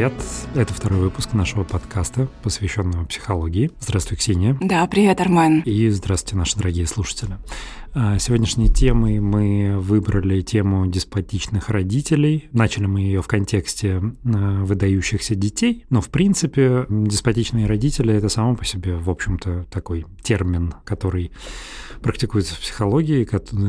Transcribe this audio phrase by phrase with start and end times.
[0.00, 0.14] привет!
[0.54, 3.70] Это второй выпуск нашего подкаста, посвященного психологии.
[3.80, 4.56] Здравствуй, Ксения.
[4.58, 5.60] Да, привет, Армен.
[5.60, 7.36] И здравствуйте, наши дорогие слушатели.
[7.92, 12.48] А, сегодняшней темой мы выбрали тему деспотичных родителей.
[12.52, 18.54] Начали мы ее в контексте а, выдающихся детей, но в принципе деспотичные родители это само
[18.54, 21.32] по себе, в общем-то, такой термин, который
[22.00, 23.28] практикуется в психологии,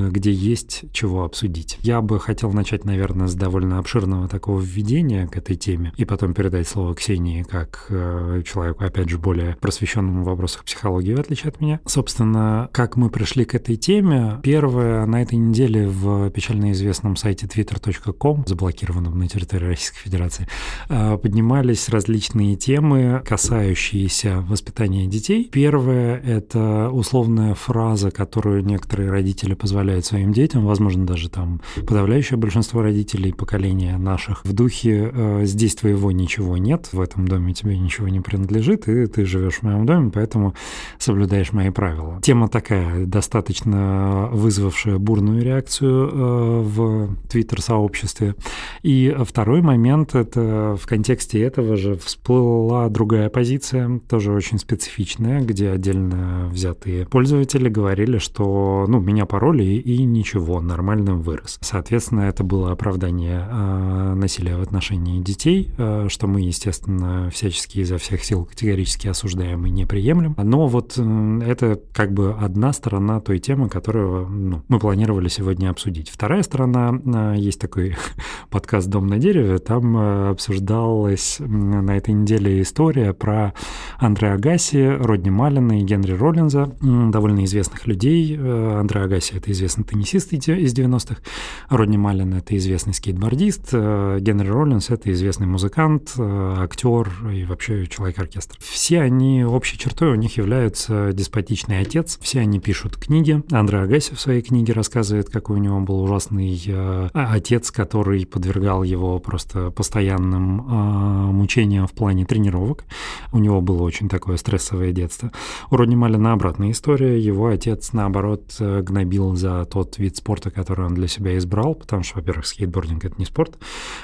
[0.10, 1.78] где есть чего обсудить.
[1.82, 6.34] Я бы хотел начать, наверное, с довольно обширного такого введения к этой теме, и потом
[6.34, 11.50] передать слово Ксении как э, человеку, опять же, более просвещенному в вопросах психологии, в отличие
[11.50, 11.80] от меня.
[11.86, 14.40] Собственно, как мы пришли к этой теме, время.
[14.42, 20.48] Первое, на этой неделе в печально известном сайте twitter.com, заблокированном на территории Российской Федерации,
[20.90, 25.50] э, поднимались различные темы, касающиеся воспитания детей.
[25.52, 32.82] Первое— это условная фраза, которую некоторые родители позволяют своим детям, возможно, даже там подавляющее большинство
[32.82, 38.08] родителей поколения наших, в духе э, «здесь твоего ничего нет, в этом доме тебе ничего
[38.08, 40.54] не принадлежит, и ты живешь в моем доме, поэтому
[40.98, 42.20] соблюдаешь мои правила».
[42.22, 44.01] Тема такая достаточно
[44.32, 48.36] вызвавшая бурную реакцию э, в твиттер-сообществе.
[48.84, 55.70] И второй момент, это в контексте этого же всплыла другая позиция, тоже очень специфичная, где
[55.70, 61.58] отдельно взятые пользователи говорили, что ну, меня пароли и ничего, нормальным вырос.
[61.62, 67.98] Соответственно, это было оправдание э, насилия в отношении детей, э, что мы, естественно, всячески изо
[67.98, 70.36] всех сил категорически осуждаем и не приемлем.
[70.38, 75.70] Но вот это как бы одна сторона той темы, которая которую ну, мы планировали сегодня
[75.70, 76.10] обсудить.
[76.10, 77.98] Вторая сторона, а, есть такой
[78.50, 83.54] подкаст «Дом на дереве», там а, обсуждалась на этой неделе история про
[84.00, 88.38] Андреа Агаси, Родни Малина и Генри Роллинза, довольно известных людей.
[88.40, 91.22] Э, Андреа Агаси— это известный теннисист из 90-х,
[91.70, 97.88] Родни Малин— это известный скейтбордист, э, Генри Роллинз— это известный музыкант, э, актер и вообще
[97.88, 98.58] человек-оркестр.
[98.62, 103.44] Все они общей чертой у них являются деспотичный отец, все они пишут книги.
[103.52, 108.84] Андреа Агаси в своей книге рассказывает, какой у него был ужасный э, отец, который подвергал
[108.84, 112.86] его просто постоянным э, мучениям в плане тренировок.
[113.32, 115.32] У него было очень такое стрессовое детство.
[115.70, 117.20] У Родни Малина обратная история.
[117.20, 122.04] Его отец, наоборот, э, гнобил за тот вид спорта, который он для себя избрал, потому
[122.04, 123.58] что, во-первых, скейтбординг— это не спорт,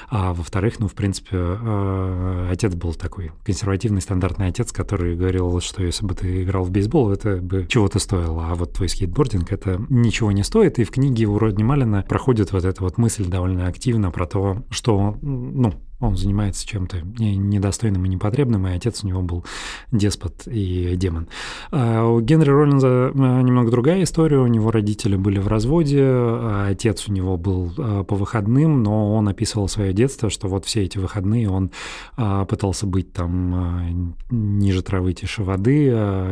[0.08, 5.82] а во-вторых, ну, в принципе, э, отец был такой консервативный, стандартный отец, который говорил, что
[5.82, 9.67] если бы ты играл в бейсбол, это бы чего-то стоило, а вот твой скейтбординг— это
[9.68, 10.78] это ничего не стоит.
[10.78, 14.64] И в книге у Родни Малина проходит вот эта вот мысль довольно активно про то,
[14.70, 19.44] что, ну, он занимается чем-то недостойным и непотребным, и отец у него был
[19.90, 21.28] деспот и демон.
[21.72, 24.38] А у Генри Роллинза э, немного другая история.
[24.38, 29.14] У него родители были в разводе, а отец у него был э, по выходным, но
[29.14, 31.72] он описывал свое детство, что вот все эти выходные он
[32.16, 35.88] э, пытался быть там ниже травы, тише воды,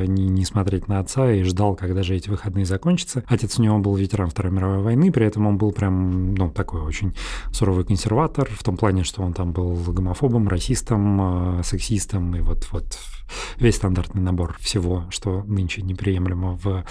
[0.06, 3.24] не, смотреть на отца и ждал, когда же эти выходные закончатся.
[3.26, 6.82] Отец у него был ветеран Второй мировой войны, при этом он был прям, ну, такой
[6.82, 7.14] очень
[7.50, 12.68] суровый консерватор, в том плане, что он там был гомофобом, расистом, э, сексистом и вот,
[12.72, 12.98] вот
[13.58, 16.84] весь стандартный набор всего, что нынче неприемлемо в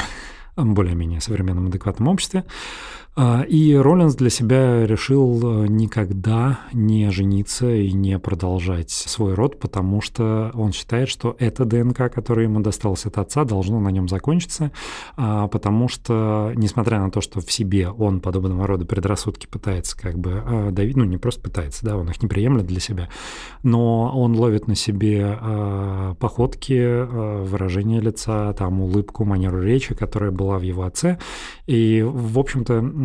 [0.58, 2.46] более-менее современном адекватном обществе.
[3.18, 9.58] А, и Роллинс для себя решил э, никогда не жениться и не продолжать свой род,
[9.58, 14.10] потому что он считает, что это ДНК, которое ему досталось от отца, должно на нем
[14.10, 14.74] закончиться,
[15.16, 20.20] а, потому что, несмотря на то, что в себе он подобного рода предрассудки пытается как
[20.20, 23.08] бы а, давить, ну не просто пытается, да, он их не приемлет для себя,
[23.64, 25.40] но он ловит на себе
[26.20, 27.06] походки,
[27.46, 31.18] выражение лица, там улыбку, манеру речи, которая была в его отце,
[31.66, 32.84] и, в общем-то,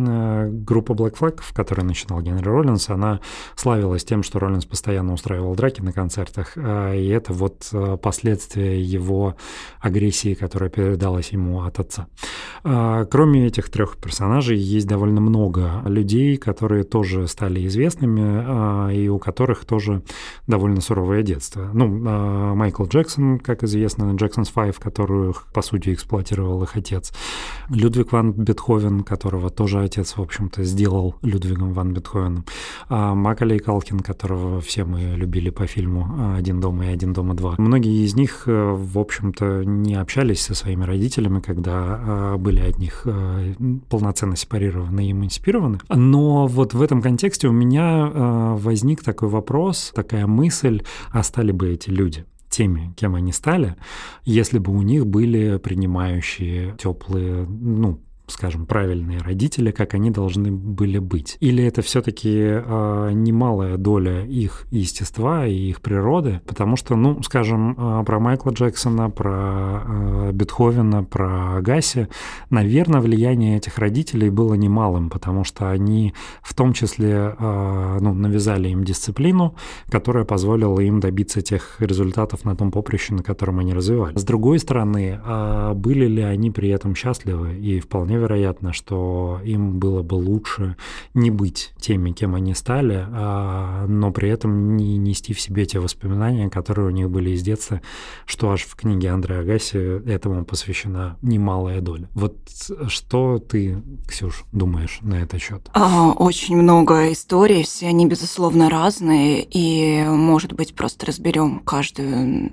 [0.65, 3.19] группа Black Flag, в которой начинал Генри Роллинс, она
[3.55, 8.81] славилась тем, что Роллинс постоянно устраивал драки на концертах, э, и это вот э, последствия
[8.81, 9.35] его
[9.79, 12.07] агрессии, которая передалась ему от отца.
[12.63, 19.65] Кроме этих трех персонажей, есть довольно много людей, которые тоже стали известными, и у которых
[19.65, 20.03] тоже
[20.47, 21.69] довольно суровое детство.
[21.73, 21.87] Ну,
[22.55, 27.11] Майкл Джексон, как известно, Джексонс Five, которую, по сути, эксплуатировал их отец.
[27.69, 32.45] Людвиг ван Бетховен, которого тоже отец, в общем-то, сделал Людвигом ван Бетховеном.
[32.87, 37.55] А Макалей Калкин, которого все мы любили по фильму «Один дома» и «Один дома два».
[37.57, 42.79] Многие из них, э, в общем-то, не общались со своими родителями, когда э, были от
[42.79, 43.53] них э,
[43.89, 45.79] полноценно сепарированы и эмансипированы.
[45.89, 48.09] Но вот в этом контексте у меня
[48.55, 52.25] возник такой вопрос, такая мысль, а стали бы эти люди?
[52.51, 53.75] теми, кем они стали,
[54.25, 58.01] если бы у них были принимающие, теплые, ну,
[58.31, 61.37] скажем, правильные родители, как они должны были быть?
[61.39, 66.41] Или это все-таки э, немалая доля их естества и их природы?
[66.45, 72.07] Потому что, ну, скажем, э, про Майкла Джексона, про э, Бетховена, про Агаси,
[72.49, 78.69] наверное, влияние этих родителей было немалым, потому что они в том числе э, ну, навязали
[78.69, 79.55] им дисциплину,
[79.89, 84.19] которая позволила им добиться тех результатов на том поприще, на котором они развивались.
[84.19, 87.55] С другой стороны, э, были ли они при этом счастливы?
[87.55, 90.75] И вполне вероятно, что им было бы лучше
[91.13, 95.79] не быть теми, кем они стали, а, но при этом не нести в себе те
[95.79, 97.81] воспоминания, которые у них были из детства,
[98.25, 99.77] что аж в книге Андрея Агаси
[100.07, 102.09] этому посвящена немалая доля.
[102.13, 102.37] Вот
[102.87, 105.69] что ты, Ксюш, думаешь на этот счет?
[105.73, 112.49] А, очень много историй, все они, безусловно, разные, и, может быть, просто разберем каждую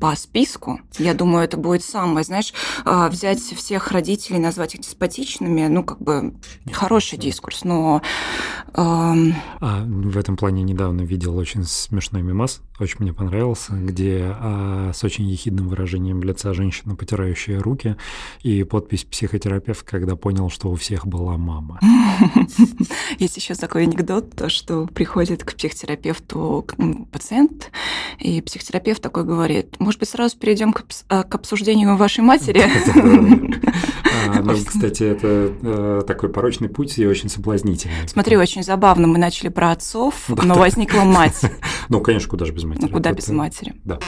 [0.00, 0.80] по списку.
[0.98, 2.52] Я думаю, это будет самое, знаешь,
[2.84, 6.34] а, взять всех родителей, назвать их деспотичными, ну, как бы
[6.72, 8.02] хороший дискурс, но...
[8.74, 9.34] Эм...
[9.60, 15.04] А, в этом плане недавно видел очень смешной мимас, очень мне понравился, где а, с
[15.04, 17.96] очень ехидным выражением лица женщина, потирающая руки,
[18.42, 21.80] и подпись «психотерапевт», когда понял, что у всех была мама.
[23.18, 26.66] Есть еще такой анекдот, то, что приходит к психотерапевту
[27.12, 27.70] пациент,
[28.18, 32.62] и психотерапевт такой говорит, может быть, сразу перейдем к, а, к обсуждению вашей матери?
[34.32, 38.06] А, ну, кстати, это э, такой порочный путь и очень соблазнительный.
[38.06, 39.06] Смотри, очень забавно.
[39.06, 41.40] Мы начали про отцов, но возникла мать.
[41.88, 42.86] Ну, конечно, куда же без матери.
[42.86, 43.74] Ну, куда без матери.
[43.84, 43.98] Да.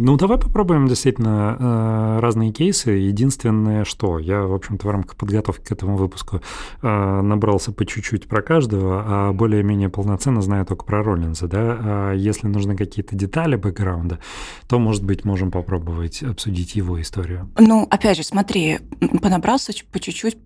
[0.00, 2.92] Ну, давай попробуем действительно э, разные кейсы.
[2.92, 6.40] Единственное, что я, в общем-то, в рамках подготовки к этому выпуску
[6.82, 11.78] э, набрался по чуть-чуть про каждого, а более-менее полноценно знаю только про Роллинза, да.
[11.80, 14.20] А если нужны какие-то детали бэкграунда,
[14.68, 17.50] то, может быть, можем попробовать обсудить его историю.
[17.58, 18.78] Ну, опять же, смотри,
[19.20, 20.38] понабрался по чуть-чуть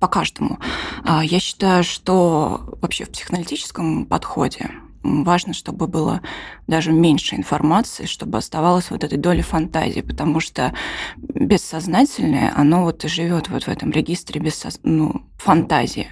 [0.00, 0.58] по каждому.
[1.04, 4.70] А, я считаю, что вообще в психоаналитическом подходе
[5.02, 6.20] важно, чтобы было
[6.66, 10.72] даже меньше информации, чтобы оставалась вот этой доля фантазии, потому что
[11.16, 16.08] бессознательное, оно вот и живет вот в этом регистре без ну, фантазии.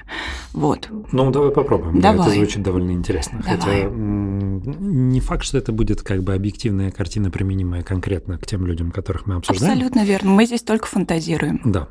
[0.53, 0.89] Вот.
[1.13, 2.01] Ну, давай попробуем.
[2.01, 2.19] Давай.
[2.19, 3.41] Да, это звучит довольно интересно.
[3.43, 3.57] Давай.
[3.59, 8.91] Хотя не факт, что это будет как бы объективная картина, применимая конкретно к тем людям,
[8.91, 9.73] которых мы обсуждаем.
[9.73, 10.31] Абсолютно верно.
[10.31, 11.61] Мы здесь только фантазируем.
[11.65, 11.89] Да.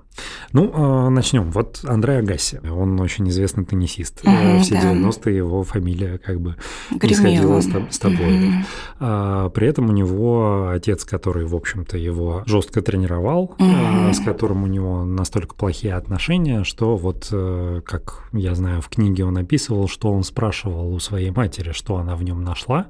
[0.51, 1.51] Ну, а, начнем.
[1.51, 2.59] Вот Андрей Агаси.
[2.69, 4.21] Он очень известный теннисист.
[4.23, 4.93] Угу, Все да.
[4.93, 6.55] 90-е его фамилия как бы
[6.91, 7.57] Гремела.
[7.57, 8.47] не с тобой.
[8.47, 8.53] Угу.
[8.99, 14.13] А, при этом у него отец, который, в общем-то, его жестко тренировал, угу.
[14.13, 19.25] с которым у него настолько плохие отношения, что вот, э, как я знаю, в книге
[19.25, 22.87] он описывал, что он спрашивал у своей матери, что она в нем нашла.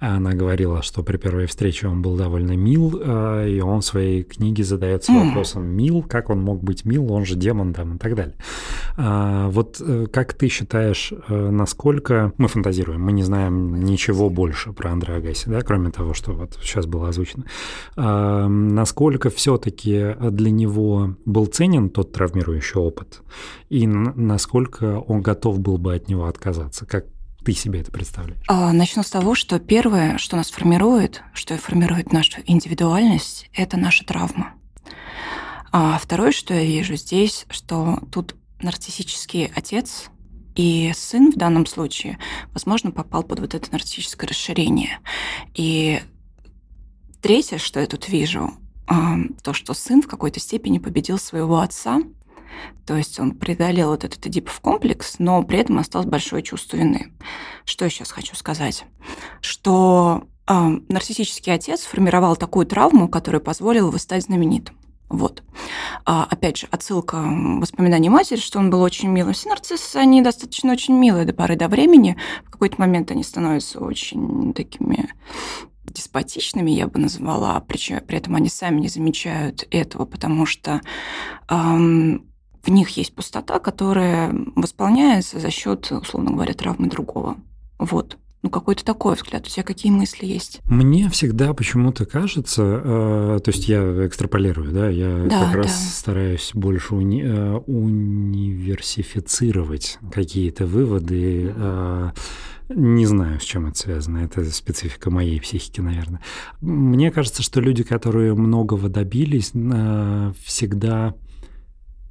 [0.00, 4.22] Она говорила, что при первой встрече он был довольно мил, э, и он в своей
[4.22, 8.14] книге задается вопросом, мил, как он мог быть мил, он же демон там и так
[8.14, 8.36] далее.
[8.96, 14.92] А, вот э, как ты считаешь, насколько мы фантазируем, мы не знаем ничего больше про
[14.92, 17.44] Андреа Агаси, да, кроме того, что вот сейчас было озвучено.
[17.96, 23.22] А, насколько все-таки для него был ценен тот травмирующий опыт,
[23.68, 26.86] и насколько он готов был бы от него отказаться?
[26.86, 27.06] Как
[27.44, 28.42] ты себе это представляешь?
[28.48, 34.04] А, начну с того, что первое, что нас формирует, что формирует нашу индивидуальность, это наша
[34.04, 34.54] травма.
[35.78, 40.08] А второе, что я вижу здесь, что тут нарциссический отец
[40.54, 42.18] и сын в данном случае,
[42.54, 45.00] возможно, попал под вот это нарциссическое расширение.
[45.52, 46.00] И
[47.20, 48.52] третье, что я тут вижу,
[49.42, 52.00] то, что сын в какой-то степени победил своего отца,
[52.86, 57.12] то есть он преодолел вот этот эдипов комплекс, но при этом осталось большое чувство вины.
[57.66, 58.86] Что я сейчас хочу сказать?
[59.42, 60.54] Что э,
[60.88, 64.74] нарциссический отец формировал такую травму, которая позволила его стать знаменитым.
[65.08, 65.42] Вот.
[66.04, 69.34] А, опять же, отсылка воспоминаний матери, что он был очень милым.
[69.34, 72.16] Все нарциссы, они достаточно очень милые до поры до времени.
[72.44, 75.10] В какой-то момент они становятся очень такими
[75.84, 80.80] деспотичными, я бы назвала, причем при этом они сами не замечают этого, потому что
[81.48, 82.26] эм,
[82.62, 87.36] в них есть пустота, которая восполняется за счет, условно говоря, травмы другого.
[87.78, 88.18] Вот.
[88.46, 89.44] Ну, какой-то такой взгляд.
[89.44, 90.60] У тебя какие мысли есть?
[90.66, 95.56] Мне всегда почему-то кажется, э, то есть я экстраполирую, да, я да, как да.
[95.62, 101.52] раз стараюсь больше уни, э, универсифицировать какие-то выводы.
[101.56, 102.12] Э,
[102.68, 104.18] не знаю, с чем это связано.
[104.18, 106.20] Это специфика моей психики, наверное.
[106.60, 111.16] Мне кажется, что люди, которые многого добились, э, всегда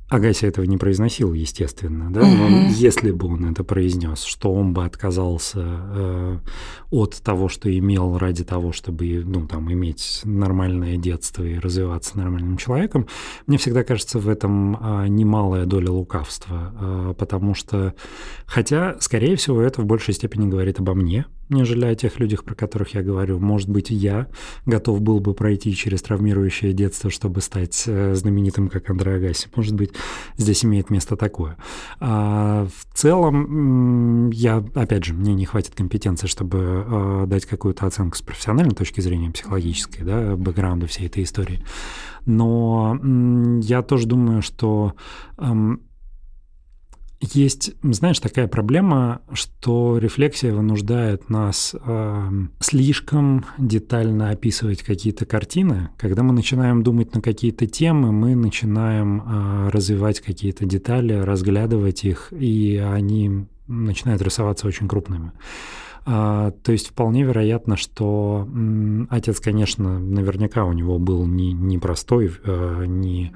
[0.07, 2.69] Агаси этого не произносил, естественно, да, но mm-hmm.
[2.69, 6.39] если бы он это произнес, что он бы отказался э,
[6.91, 12.57] от того, что имел ради того, чтобы, ну, там, иметь нормальное детство и развиваться нормальным
[12.57, 13.07] человеком,
[13.47, 17.95] мне всегда кажется в этом э, немалая доля лукавства, э, потому что,
[18.45, 22.55] хотя, скорее всего, это в большей степени говорит обо мне, нежели о тех людях, про
[22.55, 23.39] которых я говорю.
[23.39, 24.27] Может быть, я
[24.65, 29.47] готов был бы пройти через травмирующее детство, чтобы стать э, знаменитым, как Андрей Агаси.
[29.55, 29.91] Может быть,
[30.37, 31.57] здесь имеет место такое.
[31.99, 38.17] А в целом, я, опять же, мне не хватит компетенции, чтобы э, дать какую-то оценку
[38.17, 41.63] с профессиональной точки зрения, психологической, да, бэкграунда всей этой истории.
[42.25, 42.99] Но
[43.61, 44.93] я тоже думаю, что
[45.37, 45.81] эм,
[47.21, 55.89] есть, знаешь, такая проблема, что рефлексия вынуждает нас э, слишком детально описывать какие-то картины.
[55.97, 62.31] Когда мы начинаем думать на какие-то темы, мы начинаем э, развивать какие-то детали, разглядывать их,
[62.31, 65.31] и они начинают рисоваться очень крупными.
[66.07, 68.47] А, то есть вполне вероятно, что
[69.09, 73.33] отец, конечно, наверняка у него был не, не простой, э, не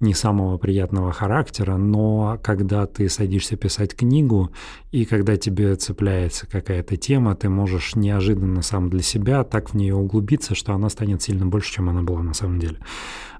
[0.00, 4.50] не самого приятного характера, но когда ты садишься писать книгу,
[4.92, 9.94] и когда тебе цепляется какая-то тема, ты можешь неожиданно сам для себя так в нее
[9.94, 12.78] углубиться, что она станет сильно больше, чем она была на самом деле.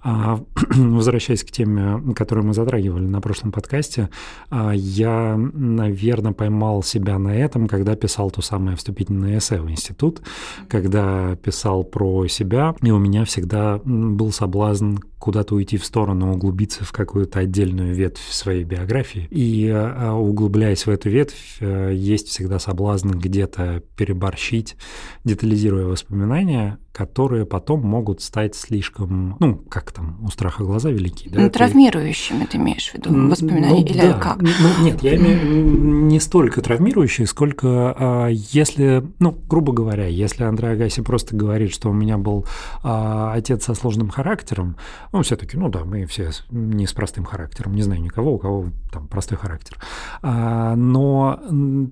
[0.03, 0.41] А,
[0.75, 4.11] возвращаясь к теме, которую мы затрагивали на прошлом подкасте,
[4.51, 10.21] а, я, наверное, поймал себя на этом, когда писал то самое вступительное эссе в институт,
[10.69, 16.85] когда писал про себя, и у меня всегда был соблазн куда-то уйти в сторону, углубиться
[16.85, 19.27] в какую-то отдельную ветвь своей биографии.
[19.31, 24.77] И а, углубляясь в эту ветвь, э, есть всегда соблазн где-то переборщить,
[25.25, 31.29] детализируя воспоминания, которые потом могут стать слишком, ну, как там, у страха глаза велики.
[31.29, 31.43] Да?
[31.43, 34.15] Ну, травмирующими ты имеешь в виду воспоминания ну, или да.
[34.15, 34.43] как?
[34.43, 34.49] Ну,
[34.81, 41.01] нет, я имею не столько травмирующие, сколько а, если, ну, грубо говоря, если Андрей Агаси
[41.03, 42.47] просто говорит, что у меня был
[42.83, 44.75] а, отец со сложным характером,
[45.13, 48.39] ну, все таки ну да, мы все не с простым характером, не знаю никого, у
[48.39, 49.79] кого там простой характер.
[50.23, 51.41] А, но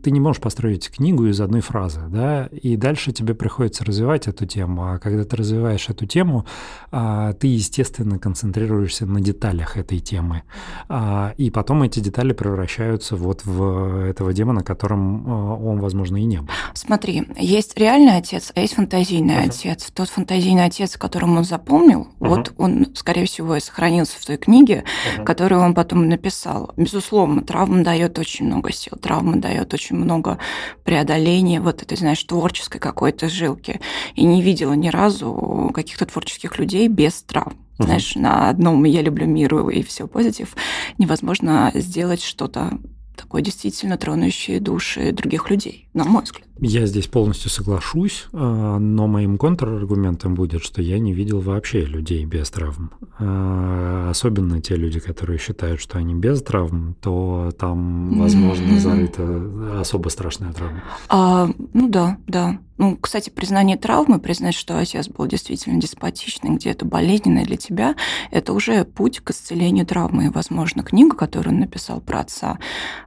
[0.03, 4.47] ты не можешь построить книгу из одной фразы, да, и дальше тебе приходится развивать эту
[4.47, 6.47] тему, а когда ты развиваешь эту тему,
[6.91, 10.43] а, ты, естественно, концентрируешься на деталях этой темы.
[10.89, 16.25] А, и потом эти детали превращаются вот в этого демона, которым а, он, возможно, и
[16.25, 16.49] не был.
[16.75, 19.49] Смотри, есть реальный отец, а есть фантазийный uh-huh.
[19.49, 19.91] отец.
[19.93, 22.29] Тот фантазийный отец, которым он запомнил, uh-huh.
[22.29, 25.25] вот он, скорее всего, и сохранился в той книге, uh-huh.
[25.25, 26.73] которую он потом написал.
[26.77, 30.39] Безусловно, травма дает очень много сил, травма дает очень много
[30.85, 33.81] преодоления вот этой, знаешь, творческой какой-то жилки.
[34.15, 37.57] И не видела ни ни разу каких-то творческих людей без травм.
[37.79, 37.85] Uh-huh.
[37.85, 40.57] Знаешь, на одном «я люблю мир» и все позитив
[40.99, 42.79] невозможно сделать что-то
[43.17, 46.47] такое действительно тронущее души других людей, на мой взгляд.
[46.61, 52.25] Я здесь полностью соглашусь, а, но моим контраргументом будет, что я не видел вообще людей
[52.25, 52.93] без травм.
[53.19, 60.11] А, особенно те люди, которые считают, что они без травм, то там, возможно, зарыта особо
[60.11, 60.83] страшная травма.
[61.09, 62.59] А, ну да, да.
[62.79, 67.97] Ну, кстати, признание травмы, признать, что отец был действительно деспотичный, где это болезненно для тебя,
[68.31, 70.27] это уже путь к исцелению травмы.
[70.27, 72.59] И, возможно, книга, которую он написал про отца,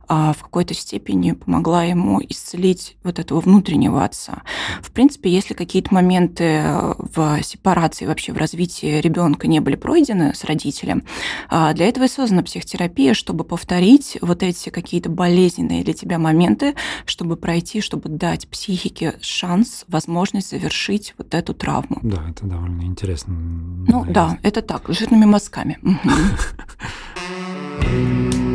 [0.07, 4.43] а, в какой-то степени помогла ему исцелить вот этого внутреннего отца.
[4.81, 10.33] В принципе, если какие-то моменты э, в сепарации, вообще в развитии ребенка не были пройдены
[10.33, 11.03] с родителем,
[11.49, 16.75] а, для этого и создана психотерапия, чтобы повторить вот эти какие-то болезненные для тебя моменты,
[17.05, 21.99] чтобы пройти, чтобы дать психике шанс, возможность завершить вот эту травму.
[22.03, 23.33] Да, это довольно интересно.
[23.33, 25.79] Ну да, это так, жирными мазками.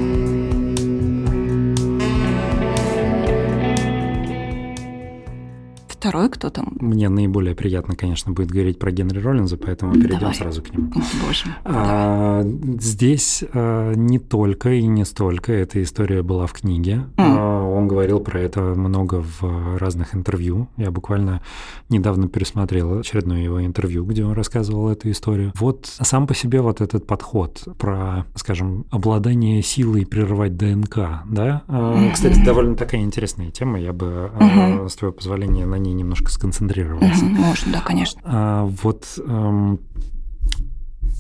[6.05, 6.77] Второй кто там?
[6.81, 10.35] Мне наиболее приятно, конечно, будет говорить про Генри Роллинза, поэтому перейдем Давай.
[10.35, 10.93] сразу к нему.
[10.93, 11.47] Боже.
[11.65, 12.43] А,
[12.79, 17.07] здесь а, не только и не столько эта история была в книге.
[17.17, 17.37] Mm.
[17.39, 20.69] А, он говорил про это много в разных интервью.
[20.79, 21.43] Я буквально
[21.91, 25.53] недавно пересмотрел очередное его интервью, где он рассказывал эту историю.
[25.59, 31.63] Вот сам по себе вот этот подход про, скажем, обладание силой прерывать ДНК, да?
[31.69, 32.13] Mm-hmm.
[32.13, 33.79] Кстати, довольно такая интересная тема.
[33.79, 34.89] Я бы, mm-hmm.
[34.89, 37.25] с твоего позволения, на ней немножко сконцентрировался.
[37.25, 38.21] Можно, да, конечно.
[38.25, 39.79] А, вот эм,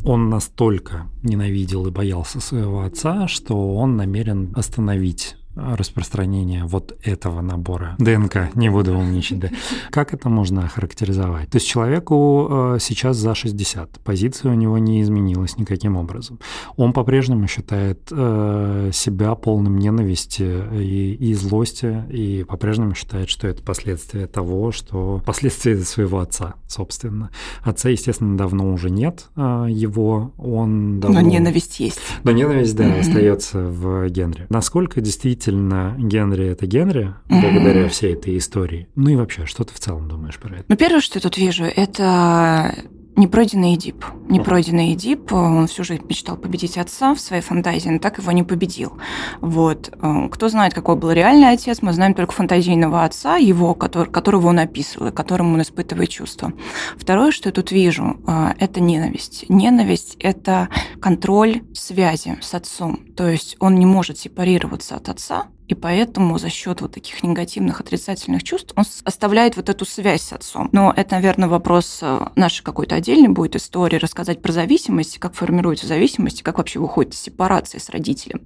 [0.02, 7.94] он настолько ненавидел и боялся своего отца, что он намерен остановить распространения вот этого набора
[7.98, 9.50] ДНК, не буду умничать, да.
[9.90, 11.50] Как это можно охарактеризовать?
[11.50, 16.38] То есть человеку э, сейчас за 60, позиция у него не изменилась никаким образом.
[16.76, 23.62] Он по-прежнему считает э, себя полным ненависти и, и злости, и по-прежнему считает, что это
[23.62, 27.30] последствия того, что последствия своего отца, собственно.
[27.62, 31.20] Отца, естественно, давно уже нет э, его, он давно...
[31.20, 32.00] Но ненависть есть.
[32.24, 33.00] Но ненависть, да, mm-hmm.
[33.00, 34.46] остается в Генри.
[34.48, 38.88] Насколько действительно Генри это Генри, благодаря всей этой истории?
[38.94, 40.64] Ну и вообще, что ты в целом думаешь про это?
[40.68, 42.74] Ну, первое, что я тут вижу, это
[43.16, 44.04] Непройденный Эдип.
[44.28, 48.42] Непройденный Эдип, он всю жизнь мечтал победить отца в своей фантазии, но так его не
[48.42, 48.98] победил.
[49.40, 49.92] Вот.
[50.02, 54.48] Э, кто знает, какой был реальный отец, мы знаем только фантазийного отца, его, который, которого
[54.48, 56.52] он описывал, и которому он испытывает чувства.
[56.96, 59.44] Второе, что я тут вижу, э, это ненависть.
[59.48, 60.68] Ненависть– это
[61.00, 62.98] контроль связи с отцом.
[63.16, 67.80] То есть он не может сепарироваться от отца, и поэтому за счет вот таких негативных,
[67.80, 70.68] отрицательных чувств он оставляет вот эту связь с отцом.
[70.72, 75.86] Но это, наверное, вопрос э, нашей какой-то отдельной будет истории, рассказать про зависимость, как формируется
[75.86, 78.42] зависимость, как вообще выходит сепарация с родителем.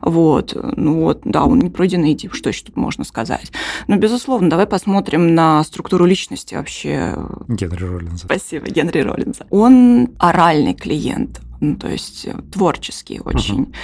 [0.00, 0.56] Вот.
[0.76, 3.52] Ну вот, да, он не пройденный тип, что еще тут можно сказать.
[3.86, 7.18] Но, безусловно, давай посмотрим на структуру личности вообще.
[7.48, 8.24] Генри Роллинза.
[8.24, 9.46] Спасибо, Генри Роллинза.
[9.50, 13.74] Он оральный клиент, ну, то есть э, творческий очень.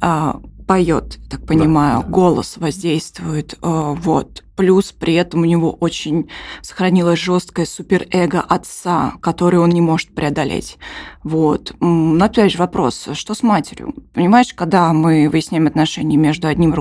[0.00, 6.28] Uh-huh поет, так понимаю, да, голос воздействует, э, вот, Плюс при этом у него очень
[6.62, 10.78] сохранилось жесткое суперэго отца, который он не может преодолеть.
[11.22, 11.76] Вот.
[11.78, 13.94] Но опять же вопрос, что с матерью?
[14.14, 16.74] Понимаешь, когда мы выясняем отношения между одним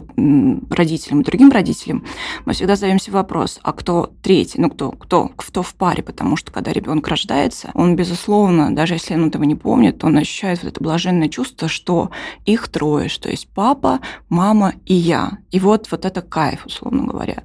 [0.72, 2.04] родителем и другим родителем,
[2.46, 4.60] мы всегда задаем себе вопрос, а кто третий?
[4.60, 6.02] Ну, кто, кто, кто в паре?
[6.02, 10.64] Потому что когда ребенок рождается, он, безусловно, даже если он этого не помнит, он ощущает
[10.64, 12.10] вот это блаженное чувство, что
[12.44, 15.38] их трое, что есть папа, мама и я.
[15.52, 17.44] И вот, вот это кайф, условно говоря.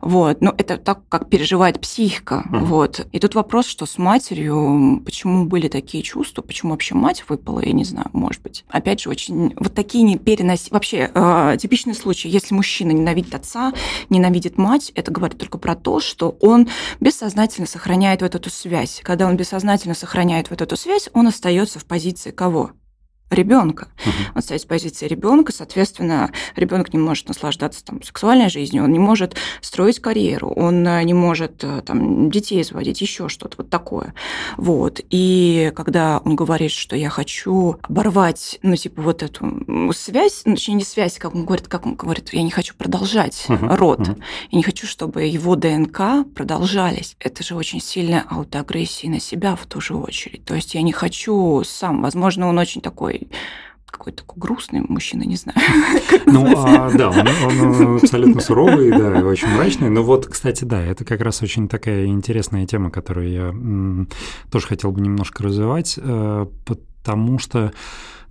[0.00, 0.40] Вот.
[0.40, 2.44] Но это так, как переживает психика.
[2.50, 2.58] Mm.
[2.64, 3.06] Вот.
[3.12, 7.72] И тут вопрос, что с матерью, почему были такие чувства, почему вообще мать выпала, я
[7.72, 8.64] не знаю, может быть.
[8.68, 10.70] Опять же, очень вот такие не переноси...
[10.70, 13.72] Вообще, э, типичный случай, если мужчина ненавидит отца,
[14.10, 16.68] ненавидит мать, это говорит только про то, что он
[17.00, 19.00] бессознательно сохраняет вот эту связь.
[19.02, 22.72] Когда он бессознательно сохраняет вот эту связь, он остается в позиции кого?
[23.30, 23.88] Ребенка.
[24.04, 24.32] Uh-huh.
[24.36, 28.98] Он стоит с позиции ребенка, соответственно, ребенок не может наслаждаться там, сексуальной жизнью, он не
[28.98, 34.14] может строить карьеру, он э, не может э, там, детей заводить, еще что-то вот такое.
[34.56, 35.00] Вот.
[35.10, 40.74] И когда он говорит, что я хочу оборвать, ну, типа, вот эту связь, ну, точнее,
[40.74, 43.76] не связь, как он говорит, как он говорит, я не хочу продолжать uh-huh.
[43.76, 44.22] род, uh-huh.
[44.50, 47.16] я не хочу, чтобы его ДНК продолжались.
[47.20, 50.44] Это же очень сильная аутоагрессия на себя в ту же очередь.
[50.44, 53.13] То есть я не хочу сам, возможно, он очень такой
[53.86, 55.58] какой-то такой грустный мужчина, не знаю.
[56.26, 59.88] Ну, а, да, он, он абсолютно суровый, да, очень мрачный.
[59.88, 64.08] Но вот, кстати, да, это как раз очень такая интересная тема, которую я м,
[64.50, 67.72] тоже хотел бы немножко развивать, э, потому что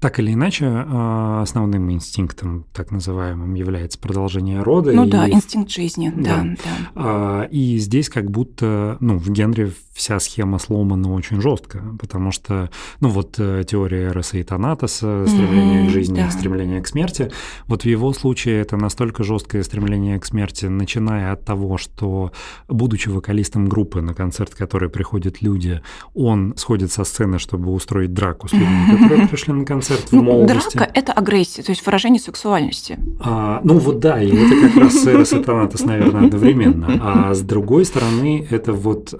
[0.04, 4.92] так или иначе, а, основным инстинктом, так называемым, является продолжение рода.
[4.92, 5.10] Ну и...
[5.10, 6.24] да, инстинкт жизни, да.
[6.24, 6.44] да.
[6.44, 6.56] да.
[6.96, 12.70] А, и здесь как будто, ну, в Генри вся схема сломана очень жестко, потому что,
[13.00, 16.32] ну, вот э, теория Эроса и Танатоса, стремление mm-hmm, к жизни, да.
[16.32, 17.32] стремление к смерти,
[17.68, 22.32] вот в его случае это настолько жесткое стремление к смерти, начиная от того, что,
[22.68, 25.82] будучи вокалистом группы, на концерт который приходят люди,
[26.14, 30.16] он сходит со сцены, чтобы устроить драку с людьми, которые пришли на концерт, концерт в
[30.16, 30.78] ну, молодости.
[30.78, 32.98] Драка– это агрессия, то есть выражение сексуальности.
[33.20, 37.00] А, ну вот да, и это как раз Эрос и Танатос, наверное, одновременно.
[37.02, 39.14] А с другой стороны, это вот…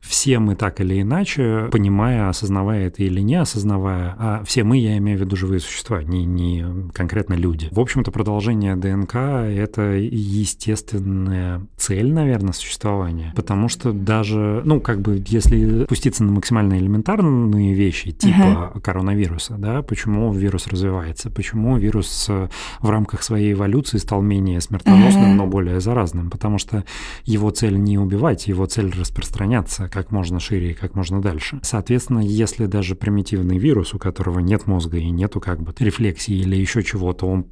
[0.00, 4.96] Все мы так или иначе, понимая, осознавая это или не осознавая, а все мы, я
[4.98, 7.68] имею в виду живые существа, не, не конкретно люди.
[7.70, 15.22] В общем-то, продолжение ДНК— это естественная цель, наверное, существования, потому что даже, ну, как бы,
[15.26, 18.80] если пуститься на максимально элементарные вещи, типа uh-huh.
[18.80, 25.36] коронавируса, да, почему вирус развивается, почему вирус в рамках своей эволюции стал менее смертоносным, uh-huh.
[25.36, 26.84] но более заразным, потому что
[27.24, 31.60] его цель не убивать, его цель распространяться, как можно шире и как можно дальше.
[31.62, 36.56] Соответственно, если даже примитивный вирус, у которого нет мозга и нету как бы рефлексии или
[36.56, 37.46] еще чего-то, он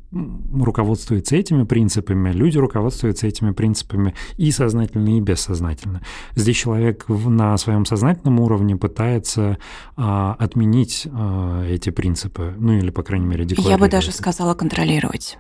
[0.53, 6.03] руководствуется этими принципами, люди руководствуются этими принципами и сознательно, и бессознательно.
[6.35, 9.59] Здесь человек на своем сознательном уровне пытается
[9.97, 13.81] а, отменить а, эти принципы, ну или, по крайней мере, декларировать.
[13.81, 15.39] Я бы даже сказала контролировать.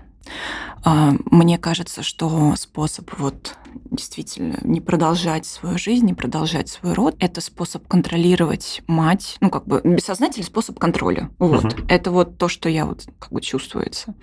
[0.84, 3.56] А, мне кажется, что способ вот
[3.90, 9.66] действительно не продолжать свою жизнь, не продолжать свой род, это способ контролировать мать, ну как
[9.66, 11.30] бы бессознательный способ контроля.
[11.38, 11.64] Вот.
[11.64, 11.84] Uh-huh.
[11.88, 14.14] Это вот то, что я вот как бы чувствуется.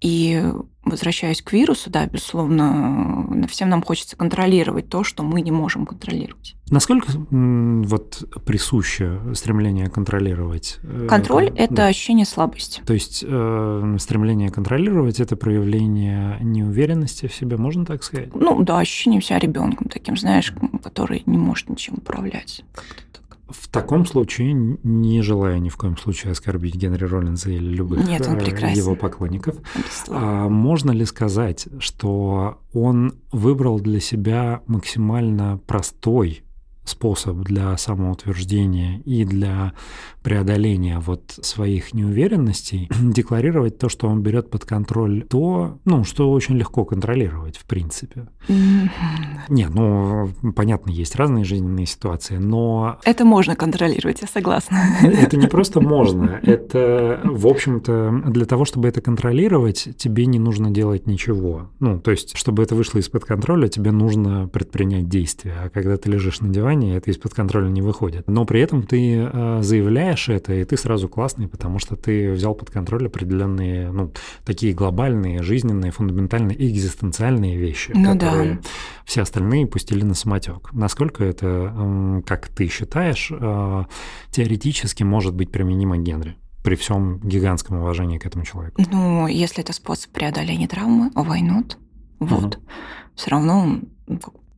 [0.00, 0.42] И
[0.90, 6.54] возвращаясь к вирусу, да, безусловно, всем нам хочется контролировать то, что мы не можем контролировать.
[6.70, 10.78] Насколько вот присуще стремление контролировать?
[10.82, 11.86] Э, Контроль– это да.
[11.86, 12.82] ощущение слабости.
[12.86, 18.34] То есть э, стремление контролировать– это проявление неуверенности в себе, можно так сказать?
[18.34, 22.62] Ну да, ощущение себя ребенком таким, знаешь, который не может ничем управлять.
[23.48, 28.26] В таком случае, не желая ни в коем случае оскорбить Генри Роллинза или любых Нет,
[28.28, 29.56] э, его поклонников,
[30.08, 36.42] а можно ли сказать, что он выбрал для себя максимально простой
[36.84, 39.72] способ для самоутверждения и для
[40.28, 46.58] преодоления вот своих неуверенностей, декларировать то, что он берет под контроль то, ну, что очень
[46.58, 48.28] легко контролировать, в принципе.
[49.48, 52.98] Нет, ну, понятно, есть разные жизненные ситуации, но...
[53.04, 54.76] Это можно контролировать, я согласна.
[55.02, 60.70] Это не просто можно, это, в общем-то, для того, чтобы это контролировать, тебе не нужно
[60.70, 61.70] делать ничего.
[61.80, 65.54] Ну, то есть, чтобы это вышло из-под контроля, тебе нужно предпринять действия.
[65.64, 68.28] А когда ты лежишь на диване, это из-под контроля не выходит.
[68.28, 69.60] Но при этом ты э,
[70.18, 74.12] заявляешь это, и ты сразу классный, потому что ты взял под контроль определенные, ну,
[74.44, 78.60] такие глобальные, жизненные, фундаментальные, экзистенциальные вещи, ну, которые да.
[79.04, 80.72] все остальные пустили на самотек.
[80.72, 83.84] Насколько это, как ты считаешь, э,
[84.30, 86.36] теоретически может быть применимо Генри?
[86.64, 88.82] при всем гигантском уважении к этому человеку.
[88.90, 91.78] Ну, если это способ преодоления травмы, войнут,
[92.18, 92.56] вот.
[92.56, 92.64] Угу.
[93.14, 93.80] Все равно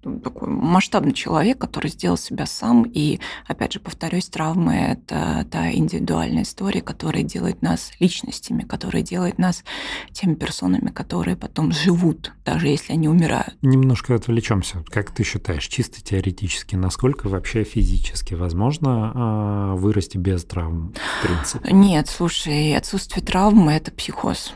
[0.02, 2.82] такой масштабный человек, который сделал себя сам.
[2.82, 9.38] И, опять же, повторюсь, травмы— это та индивидуальная история, которая делает нас личностями, которая делает
[9.38, 9.64] нас
[10.12, 13.56] теми персонами, которые потом живут, даже если они умирают.
[13.62, 14.84] Немножко отвлечемся.
[14.88, 21.72] Как ты считаешь, чисто теоретически, насколько вообще физически возможно э, вырасти без травм, в принципе?
[21.72, 24.52] Нет, слушай, отсутствие травмы— это психоз.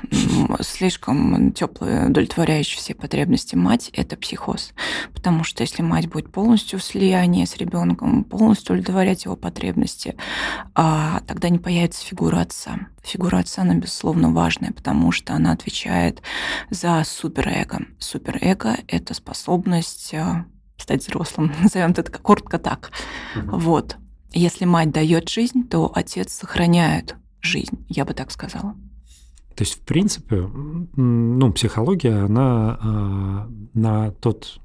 [0.61, 4.73] Слишком теплая, удовлетворяющая все потребности мать— это психоз.
[5.13, 10.15] Потому потому что если мать будет полностью в слиянии с ребенком, полностью удовлетворять его потребности,
[10.77, 12.87] а, тогда не появится фигура отца.
[13.03, 16.23] Фигура отца, она, безусловно, важная, потому что она отвечает
[16.71, 17.81] за суперэго.
[17.99, 22.93] Суперэго— это способность а, стать взрослым, назовем это коротко так.
[23.35, 23.97] Вот.
[24.33, 28.77] Если мать дает жизнь, то отец сохраняет жизнь, я бы так сказала.
[29.57, 30.49] То есть, в принципе,
[30.97, 34.61] ну, психология, она э, на тот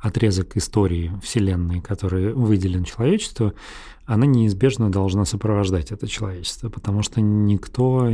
[0.00, 3.54] отрезок истории Вселенной, который выделен человечеству,
[4.12, 8.10] она неизбежно должна сопровождать это человечество, потому что никто,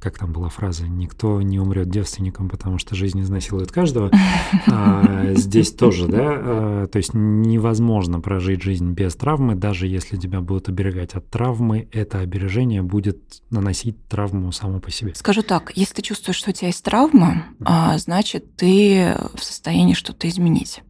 [0.00, 4.10] как там была фраза, никто не умрет девственником, потому что жизнь изнасилует каждого.
[4.70, 10.40] А здесь тоже, да, а, то есть невозможно прожить жизнь без травмы, даже если тебя
[10.40, 13.18] будут оберегать от травмы, это обережение будет
[13.50, 15.14] наносить травму само по себе.
[15.14, 19.94] Скажу так, если ты чувствуешь, что у тебя есть травма, а, значит, ты в состоянии
[19.94, 20.82] что-то изменить.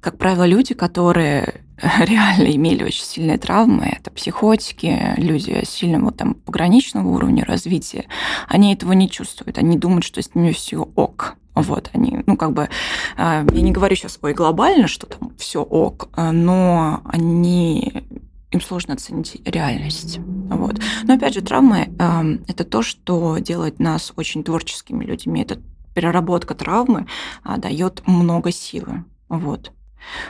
[0.00, 1.62] Как правило, люди, которые
[1.98, 8.06] реально имели очень сильные травмы, это психотики, люди сильного там пограничного уровня развития,
[8.48, 11.36] они этого не чувствуют, они думают, что с ними все ок.
[11.54, 12.68] Вот они, ну как бы,
[13.16, 18.04] а, я не говорю сейчас, ой, глобально, что там все ок, а, но они
[18.50, 20.18] им сложно оценить реальность.
[20.18, 20.80] Вот.
[21.04, 25.42] Но опять же, травмы э, это то, что делает нас очень творческими людьми.
[25.42, 25.60] Это
[25.94, 27.06] переработка травмы
[27.44, 29.04] э, дает много силы.
[29.28, 29.72] Вот.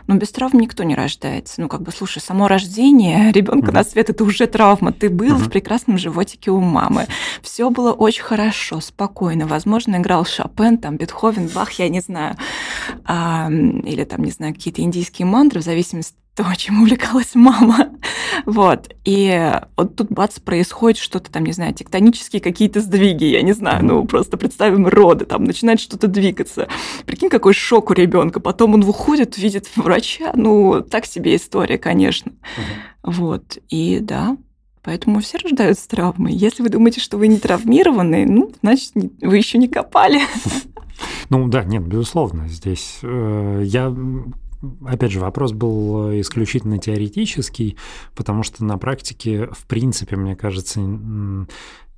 [0.07, 1.61] Но без травм никто не рождается.
[1.61, 3.75] Ну, как бы, слушай, само рождение ребенка mm-hmm.
[3.75, 4.93] на свет это уже травма.
[4.93, 5.45] Ты был mm-hmm.
[5.45, 7.07] в прекрасном животике у мамы.
[7.43, 9.47] Все было очень хорошо, спокойно.
[9.47, 12.37] Возможно, играл Шопен, там, Бетховен, Бах, я не знаю.
[13.05, 17.91] А, или там, не знаю, какие-то индийские мантры, в зависимости то, чем увлекалась мама.
[18.47, 18.95] Вот.
[19.05, 23.85] И вот тут бац, происходит что-то там, не знаю, тектонические какие-то сдвиги, я не знаю,
[23.85, 26.69] ну просто представим роды, там начинает что-то двигаться.
[27.05, 28.41] Прикинь, какой шок у ребенка.
[28.41, 30.33] Потом он выходит, видит врача.
[30.35, 32.33] Ну, так себе история, конечно.
[33.03, 33.59] Вот.
[33.69, 34.37] И да,
[34.83, 36.33] Поэтому все рождаются с травмой.
[36.33, 40.21] Если вы думаете, что вы не травмированы, ну, значит, вы еще не копали.
[41.31, 42.47] Ну да, нет, безусловно.
[42.49, 43.95] Здесь э, я
[44.87, 47.77] опять же, вопрос был исключительно теоретический,
[48.15, 50.81] потому что на практике, в принципе, мне кажется,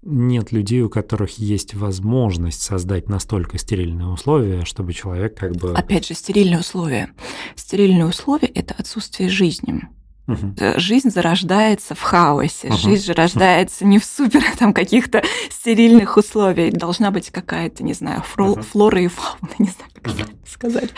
[0.03, 5.75] нет людей, у которых есть возможность создать настолько стерильные условия, чтобы человек как бы...
[5.75, 7.11] Опять же, стерильные условия.
[7.55, 9.89] Стерильные условия– это отсутствие жизни.
[10.33, 10.55] Угу.
[10.77, 12.77] Жизнь зарождается в хаосе, угу.
[12.77, 16.75] жизнь же рождается не в супер там каких-то стерильных условиях.
[16.75, 18.63] Должна быть какая-то, не знаю, фро- угу.
[18.63, 20.37] флора и фауна, не знаю, как угу.
[20.47, 20.91] сказать.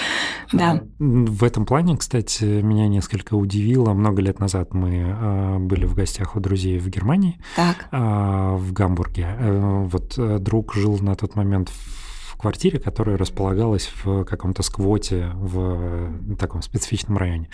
[0.53, 0.83] Да.
[0.99, 3.92] В этом плане, кстати, меня несколько удивило.
[3.92, 7.88] Много лет назад мы э, были в гостях у друзей в Германии, так.
[7.92, 9.37] Э, в Гамбурге.
[9.38, 12.04] Э, вот друг жил на тот момент в
[12.45, 17.49] квартире, которая располагалась в каком-то сквоте в таком специфичном районе.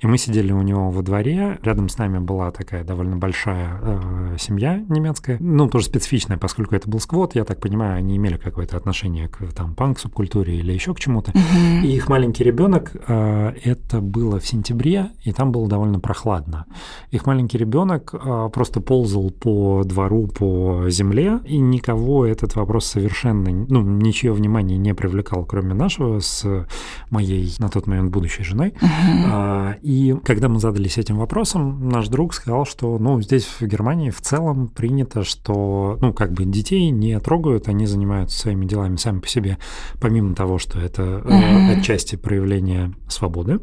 [0.00, 4.36] И мы сидели у него во дворе, рядом с нами была такая довольно большая э,
[4.38, 8.76] семья немецкая, ну, тоже специфичная, поскольку это был сквот, я так понимаю, они имели какое-то
[8.76, 11.30] отношение к там панк-субкультуре или еще к чему-то.
[11.30, 11.80] Mm-hmm.
[11.84, 16.66] И их маленький ребенок, э, это было в сентябре, и там было довольно прохладно.
[17.12, 23.50] Их маленький ребенок э, просто ползал по двору, по земле, и никого этот вопрос совершенно,
[23.50, 26.66] ну, ничье внимание не привлекал, кроме нашего с
[27.10, 28.74] моей на тот момент будущей женой.
[28.80, 29.76] Uh-huh.
[29.82, 34.20] И когда мы задались этим вопросом, наш друг сказал, что, ну, здесь в Германии в
[34.20, 39.28] целом принято, что, ну, как бы детей не трогают, они занимаются своими делами сами по
[39.28, 39.58] себе,
[40.00, 41.78] помимо того, что это uh-huh.
[41.78, 43.60] отчасти проявление свободы.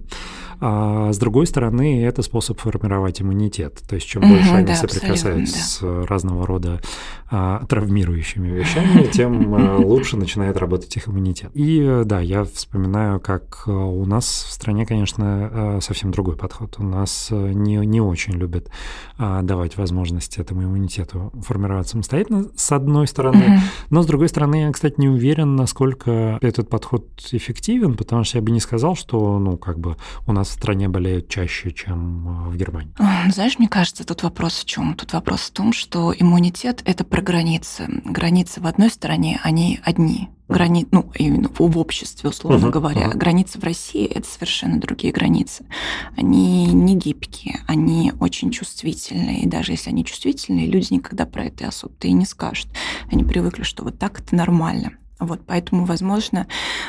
[0.62, 3.82] А с другой стороны, это способ формировать иммунитет.
[3.89, 5.63] То есть чем больше угу, они да, соприкасаются да.
[5.63, 6.80] с разного рода
[7.32, 11.50] а, травмирующими вещами, тем а, лучше начинает работать их иммунитет.
[11.54, 16.76] И да, я вспоминаю, как а, у нас в стране, конечно, а, совсем другой подход.
[16.78, 18.69] У нас не, не очень любят
[19.17, 23.62] давать возможность этому иммунитету формироваться самостоятельно, с одной стороны.
[23.89, 28.41] Но с другой стороны, я, кстати, не уверен, насколько этот подход эффективен, потому что я
[28.41, 29.95] бы не сказал, что, ну, как бы
[30.28, 32.93] у нас стране болеют чаще, чем в Германии.
[33.31, 34.95] Знаешь, мне кажется, тут вопрос в чем?
[34.95, 37.87] Тут вопрос в том, что иммунитет– это про границы.
[38.05, 40.29] Границы в одной стороне, они одни.
[40.47, 40.85] Грани...
[40.91, 43.05] Ну, именно в обществе, условно uh-huh, говоря.
[43.07, 43.17] Uh-huh.
[43.17, 45.65] Границы в России– это совершенно другие границы.
[46.17, 49.43] Они не гибкие, они очень чувствительные.
[49.43, 52.67] И даже если они чувствительные, люди никогда про это особо-то и не скажут.
[53.09, 54.91] Они привыкли, что вот так это нормально.
[55.21, 56.47] Вот, поэтому, возможно,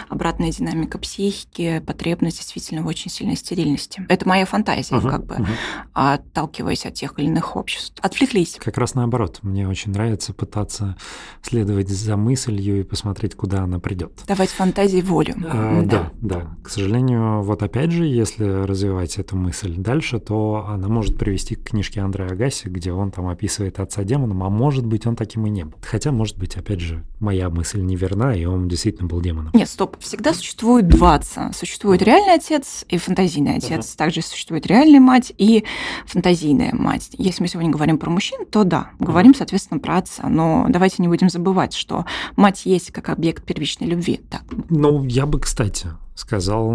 [0.08, 4.04] обратная динамика психики, потребность действительно в очень сильной стерильности.
[4.08, 5.46] Это моя фантазия, uh-huh, как бы, uh-huh.
[5.92, 7.94] отталкиваясь от тех или иных обществ.
[8.00, 8.56] Отвлеклись.
[8.58, 9.40] Как раз наоборот.
[9.42, 10.96] Мне очень нравится пытаться
[11.42, 14.22] следовать за мыслью и посмотреть, куда она придет.
[14.26, 15.34] Давать фантазии волю.
[15.46, 16.10] А, да.
[16.20, 16.56] да, да.
[16.64, 21.64] К сожалению, вот опять же, если развивать эту мысль дальше, то она может привести к
[21.64, 25.50] книжке Андрея Агаси, где он там описывает отца демоном, а может быть, он таким и
[25.50, 25.78] не был.
[25.82, 29.50] Хотя, может быть, опять же, моя мысль неверна, она, и он действительно был демоном.
[29.54, 29.96] Нет, стоп.
[30.00, 31.50] Всегда существует два отца.
[31.52, 33.92] Существует реальный отец и фантазийный отец.
[33.92, 33.96] Uh-huh.
[33.96, 35.64] Также существует реальная мать и
[36.06, 37.10] фантазийная мать.
[37.18, 40.28] Если мы сегодня говорим про мужчин, то да, говорим, соответственно, про отца.
[40.28, 42.04] Но давайте не будем забывать, что
[42.36, 44.20] мать есть как объект первичной любви.
[44.30, 44.42] Так.
[44.68, 46.72] Ну, я бы, кстати, сказал,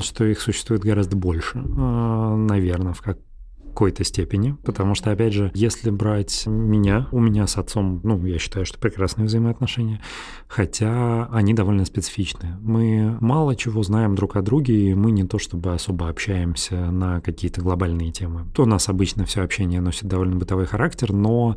[0.00, 3.18] что их существует гораздо больше, а, наверное, в как
[3.72, 8.38] какой-то степени, потому что, опять же, если брать меня, у меня с отцом, ну, я
[8.38, 10.00] считаю, что прекрасные взаимоотношения,
[10.46, 12.58] хотя они довольно специфичны.
[12.60, 17.20] Мы мало чего знаем друг о друге, и мы не то чтобы особо общаемся на
[17.22, 18.46] какие-то глобальные темы.
[18.54, 21.56] То у нас обычно все общение носит довольно бытовой характер, но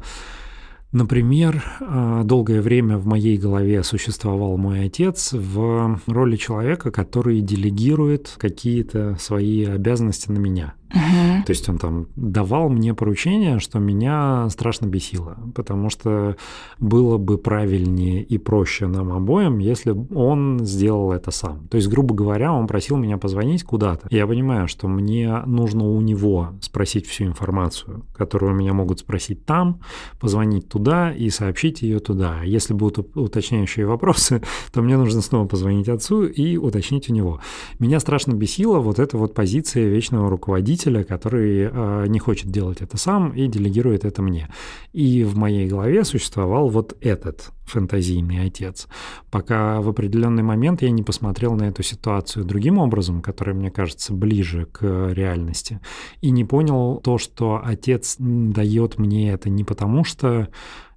[0.96, 8.36] Например, э, долгое время в моей голове существовал мой отец в роли человека, который делегирует
[8.38, 10.76] какие-то свои обязанности на меня.
[10.94, 11.46] Угу.
[11.46, 16.38] То есть он там давал мне поручение, что меня страшно бесило, потому что
[16.80, 21.68] было бы правильнее и проще нам обоим, если он сделал это сам.
[21.70, 24.08] То есть, грубо говоря, он просил меня позвонить куда-то.
[24.10, 29.80] Я понимаю, что мне нужно у него спросить всю информацию, которую меня могут спросить там,
[30.20, 32.42] позвонить туда и сообщить ее туда.
[32.44, 34.42] Если будут уточняющие вопросы,
[34.74, 37.42] то мне нужно снова позвонить отцу и уточнить у него.
[37.80, 42.82] Меня страшно бесила вот эта вот позиция вечного руководителя, руководителя, который э, не хочет делать
[42.82, 44.48] это сам и делегирует это мне.
[44.94, 48.88] И в моей голове существовал вот этот фэнтезийный отец,
[49.32, 54.14] пока в определенный момент я не посмотрел на эту ситуацию другим образом, который мне кажется
[54.14, 55.80] ближе к реальности,
[56.22, 60.48] и не понял то, что отец дает мне это не потому, что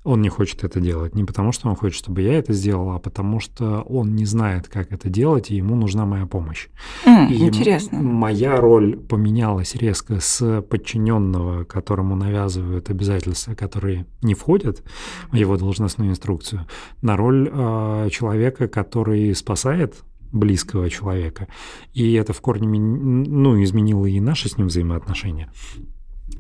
[0.08, 1.14] он не хочет это делать.
[1.14, 4.66] Не потому, что он хочет, чтобы я это сделала, а потому что он не знает,
[4.66, 6.68] как это делать, и ему нужна моя помощь.
[7.04, 7.98] Mm, и интересно.
[7.98, 14.82] Моя роль поменялась резко с подчиненного, которому навязывают обязательства, которые не входят
[15.30, 16.66] в его должностную инструкцию,
[17.02, 21.48] на роль э, человека, который спасает близкого человека.
[21.92, 25.50] И это в корне ну, изменило и наши с ним взаимоотношения.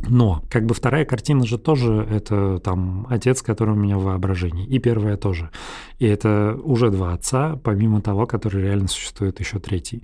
[0.08, 4.66] Но как бы вторая картина же тоже это там отец, который у меня в воображении,
[4.66, 5.50] и первая тоже.
[5.98, 10.02] И это уже два отца, помимо того, который реально существует еще третий.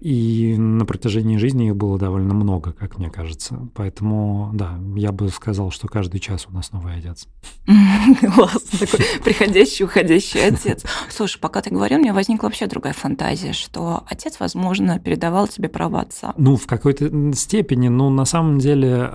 [0.00, 3.68] И на протяжении жизни их было довольно много, как мне кажется.
[3.74, 7.26] Поэтому, да, я бы сказал, что каждый час у нас новый отец.
[8.34, 10.84] Классно, такой приходящий, уходящий отец.
[11.10, 15.68] Слушай, пока ты говорил, у меня возникла вообще другая фантазия, что отец, возможно, передавал тебе
[15.68, 16.32] права отца.
[16.36, 19.10] Ну, в какой-то степени, но на самом деле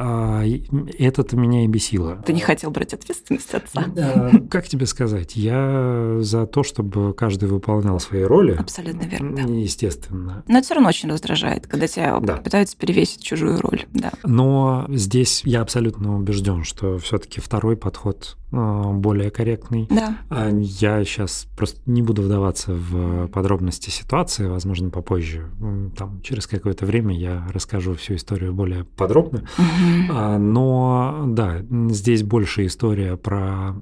[0.99, 2.21] это-то меня и бесило.
[2.25, 3.85] Ты не хотел брать ответственность отца?
[3.87, 4.31] Да.
[4.49, 5.35] Как тебе сказать?
[5.35, 8.53] Я за то, чтобы каждый выполнял свои роли.
[8.53, 9.43] Абсолютно верно, да.
[9.43, 10.43] Естественно.
[10.47, 12.37] Но это все равно очень раздражает, когда тебя да.
[12.37, 13.85] пытаются перевесить чужую роль.
[13.93, 14.11] Да.
[14.23, 19.87] Но здесь я абсолютно убежден, что все-таки второй подход а, более корректный.
[19.89, 20.17] Да.
[20.29, 25.49] А я сейчас просто не буду вдаваться в подробности ситуации, возможно, попозже.
[25.97, 29.43] Там, через какое-то время я расскажу всю историю более подробно.
[29.57, 30.13] Угу.
[30.37, 33.73] Но да, здесь больше история про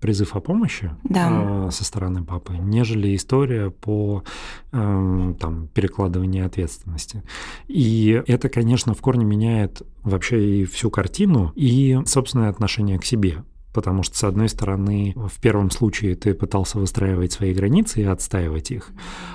[0.00, 1.70] призыв о помощи да.
[1.70, 4.24] со стороны папы, нежели история по
[4.72, 7.22] эм, там, перекладыванию ответственности.
[7.68, 13.44] И это, конечно, в корне меняет вообще и всю картину, и собственное отношение к себе.
[13.72, 18.70] Потому что, с одной стороны, в первом случае ты пытался выстраивать свои границы и отстаивать
[18.70, 18.90] их,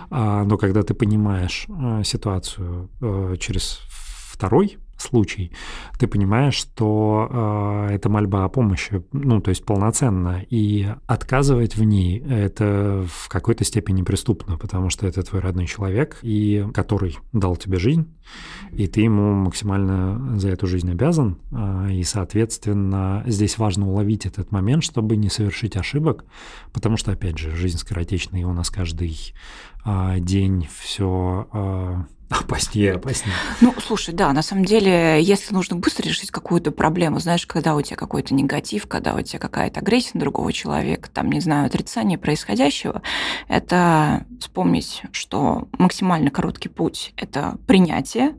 [0.09, 3.79] а, но когда ты понимаешь э, ситуацию э, через
[4.33, 5.51] второй случай,
[5.99, 7.27] ты понимаешь, что
[7.89, 13.29] э, это мольба о помощи, ну, то есть полноценно, и отказывать в ней это в
[13.29, 18.07] какой-то степени преступно, потому что это твой родной человек, и который дал тебе жизнь,
[18.71, 24.51] и ты ему максимально за эту жизнь обязан, э, и, соответственно, здесь важно уловить этот
[24.51, 26.25] момент, чтобы не совершить ошибок,
[26.71, 29.33] потому что, опять же, жизнь скоротечная, и у нас каждый
[29.85, 32.03] э, день все э,
[32.39, 33.35] Опаснее, опаснее.
[33.61, 37.81] Ну, слушай, да, на самом деле, если нужно быстро решить какую-то проблему, знаешь, когда у
[37.81, 42.17] тебя какой-то негатив, когда у тебя какая-то агрессия на другого человека, там, не знаю, отрицание
[42.17, 43.01] происходящего,
[43.47, 48.35] это вспомнить, что максимально короткий путь– это принятие,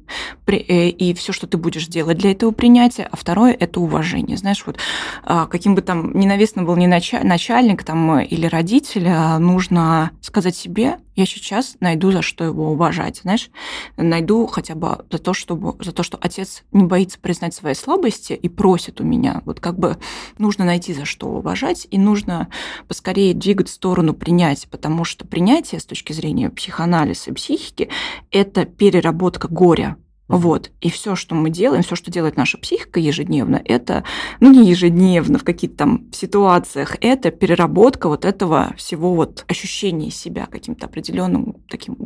[0.47, 4.37] э, и все, что ты будешь делать для этого принятия, а второе– это уважение.
[4.37, 4.79] Знаешь, вот
[5.23, 10.99] а, каким бы там ненавистным был ни начальник там, или родитель, а, нужно сказать себе,
[11.17, 13.51] я сейчас найду, за что его уважать, знаешь,
[13.97, 18.33] найду хотя бы за то, чтобы, за то, что отец не боится признать свои слабости
[18.33, 19.43] и просит у меня.
[19.45, 19.99] Вот как бы
[20.39, 22.49] нужно найти, за что уважать, и нужно
[22.89, 27.89] поскорее двигать в сторону принятия, потому что принятие с точки зрения психоанализа и психики–
[28.31, 29.97] это переработка горя,
[30.29, 30.71] вот.
[30.81, 34.05] И все, что мы делаем, все, что делает наша психика ежедневно, это,
[34.41, 40.47] ну не ежедневно, в каких-то там ситуациях, это переработка вот этого всего вот ощущения себя
[40.47, 41.97] каким-то определенным таким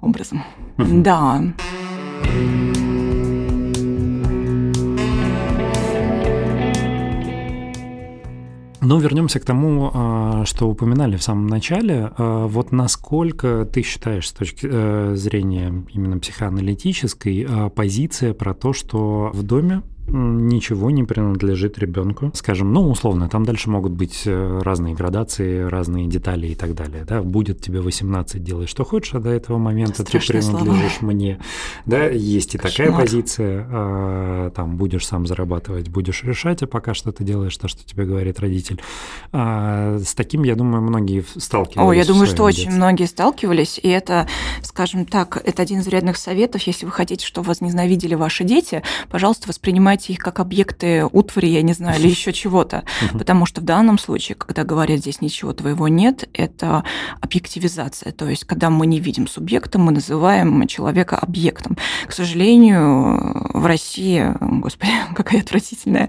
[0.00, 0.44] образом.
[0.78, 1.42] Да.
[8.92, 12.12] Но вернемся к тому, а, что упоминали в самом начале.
[12.18, 18.74] А, вот насколько ты считаешь с точки э, зрения именно психоаналитической а, позиция про то,
[18.74, 19.80] что в доме
[20.12, 22.30] ничего не принадлежит ребенку.
[22.34, 27.04] Скажем, ну, условно, там дальше могут быть э, разные градации, разные детали и так далее.
[27.04, 27.22] Да?
[27.22, 31.12] Будет тебе 18, делай что хочешь, а до этого момента Страшные ты принадлежишь слова.
[31.12, 31.40] мне.
[31.86, 32.88] Да, есть и Кошмар.
[32.88, 33.66] такая позиция.
[33.70, 38.04] А, там будешь сам зарабатывать, будешь решать, а пока что ты делаешь то, что тебе
[38.04, 38.80] говорит родитель.
[39.32, 41.88] А, с таким, я думаю, многие сталкивались.
[41.88, 42.66] О, я думаю, что детстве.
[42.66, 44.28] очень многие сталкивались, и это,
[44.62, 46.62] скажем так, это один из вредных советов.
[46.62, 51.46] Если вы хотите, чтобы вас ненавидели ваши дети, пожалуйста, воспринимайте воспринимайте их как объекты утвари,
[51.46, 52.82] я не знаю, или еще чего-то.
[53.12, 56.84] Потому что в данном случае, когда говорят, здесь ничего твоего нет, это
[57.20, 58.12] объективизация.
[58.12, 61.76] То есть, когда мы не видим субъекта, мы называем человека объектом.
[62.06, 66.08] К сожалению, в России, господи, какая отвратительная,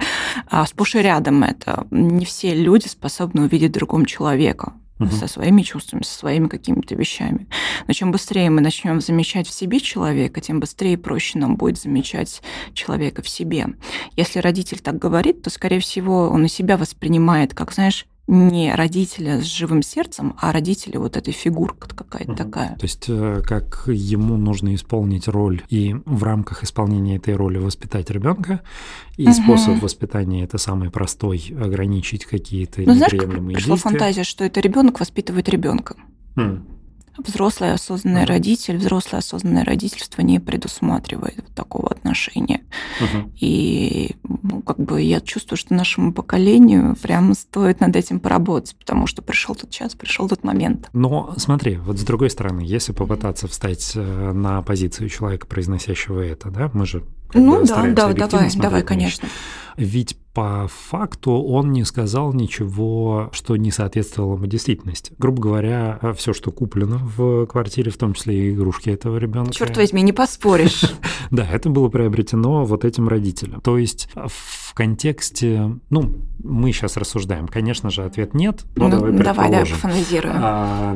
[0.50, 1.86] а сплошь и рядом это.
[1.92, 5.12] Не все люди способны увидеть другом человека угу.
[5.12, 7.48] со своими чувствами, со своими какими-то вещами.
[7.88, 11.80] Но чем быстрее мы начнем замечать в себе человека, тем быстрее и проще нам будет
[11.80, 12.42] замечать
[12.74, 13.68] человека в себе.
[14.16, 19.42] Если родитель так говорит, то, скорее всего, он и себя воспринимает как, знаешь, не родителя
[19.42, 22.38] с живым сердцем, а родителя вот этой фигурка какая-то угу.
[22.38, 22.76] такая.
[22.78, 28.10] То есть э, как ему нужно исполнить роль и в рамках исполнения этой роли воспитать
[28.10, 28.62] ребенка,
[29.18, 29.34] и угу.
[29.34, 35.00] способ воспитания это самый простой, ограничить какие-то ну, неприемлемые знаешь, пришла фантазия, что это ребенок
[35.00, 35.96] воспитывает ребенка.
[36.36, 36.66] Хм.
[37.18, 38.28] Взрослый осознанный uh-huh.
[38.28, 42.62] родитель, взрослое осознанное родительство не предусматривает вот такого отношения.
[43.00, 43.32] Uh-huh.
[43.40, 49.08] И ну, как бы я чувствую, что нашему поколению прямо стоит над этим поработать, потому
[49.08, 50.90] что пришел тот час, пришел тот момент.
[50.94, 56.50] Но смотри, вот с другой стороны, если попытаться встать э, на позицию человека, произносящего это,
[56.50, 59.28] да, мы же ну да, да, давай, давай, конечно.
[59.76, 65.14] Ведь по факту он не сказал ничего, что не соответствовало ему действительности.
[65.18, 69.54] Грубо говоря, все, что куплено в квартире, в том числе и игрушки этого ребенка.
[69.54, 70.84] Черт возьми, не поспоришь.
[71.32, 73.62] Да, это было приобретено вот этим родителям.
[73.62, 79.12] То есть в контексте, ну, мы сейчас рассуждаем, конечно же, ответ нет, но ну, давай
[79.34, 80.36] Давай, давай пофантазируем.
[80.38, 80.96] А,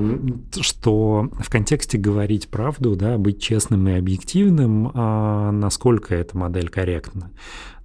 [0.61, 7.31] что в контексте говорить правду, да, быть честным и объективным, а, насколько эта модель корректна.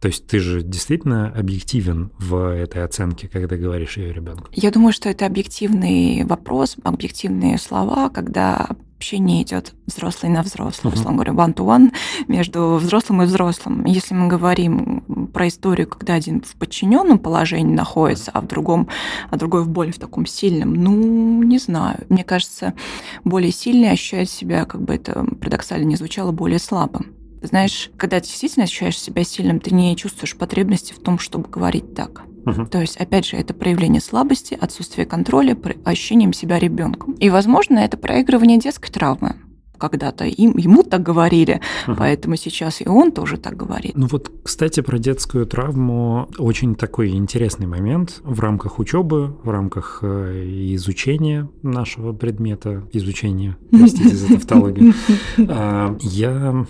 [0.03, 4.49] То есть ты же действительно объективен в этой оценке, когда говоришь ее ребенку?
[4.51, 10.97] Я думаю, что это объективный вопрос, объективные слова, когда общение идет взрослый на взрослый, uh-huh.
[10.97, 11.93] условно говоря, one-to-one
[12.27, 13.85] между взрослым и взрослым.
[13.85, 18.89] Если мы говорим про историю, когда один в подчиненном положении находится, а в другом,
[19.31, 22.05] а другой в более в таком сильном, ну, не знаю.
[22.09, 22.75] Мне кажется,
[23.23, 27.22] более сильный ощущает себя, как бы это парадоксально не звучало, более слабым.
[27.43, 31.95] Знаешь, когда ты действительно ощущаешь себя сильным, ты не чувствуешь потребности в том, чтобы говорить
[31.95, 32.23] так.
[32.47, 32.67] Угу.
[32.67, 37.13] То есть, опять же, это проявление слабости, отсутствие контроля, ощущением себя ребенком.
[37.15, 39.37] И, возможно, это проигрывание детской травмы
[39.83, 41.97] когда-то им, ему так говорили, uh-huh.
[41.99, 43.97] поэтому сейчас и он тоже так говорит.
[43.97, 49.99] Ну вот, кстати, про детскую травму очень такой интересный момент в рамках учебы, в рамках
[50.03, 54.95] э, изучения нашего предмета, изучения, простите за тавтологию.
[55.49, 56.65] А, я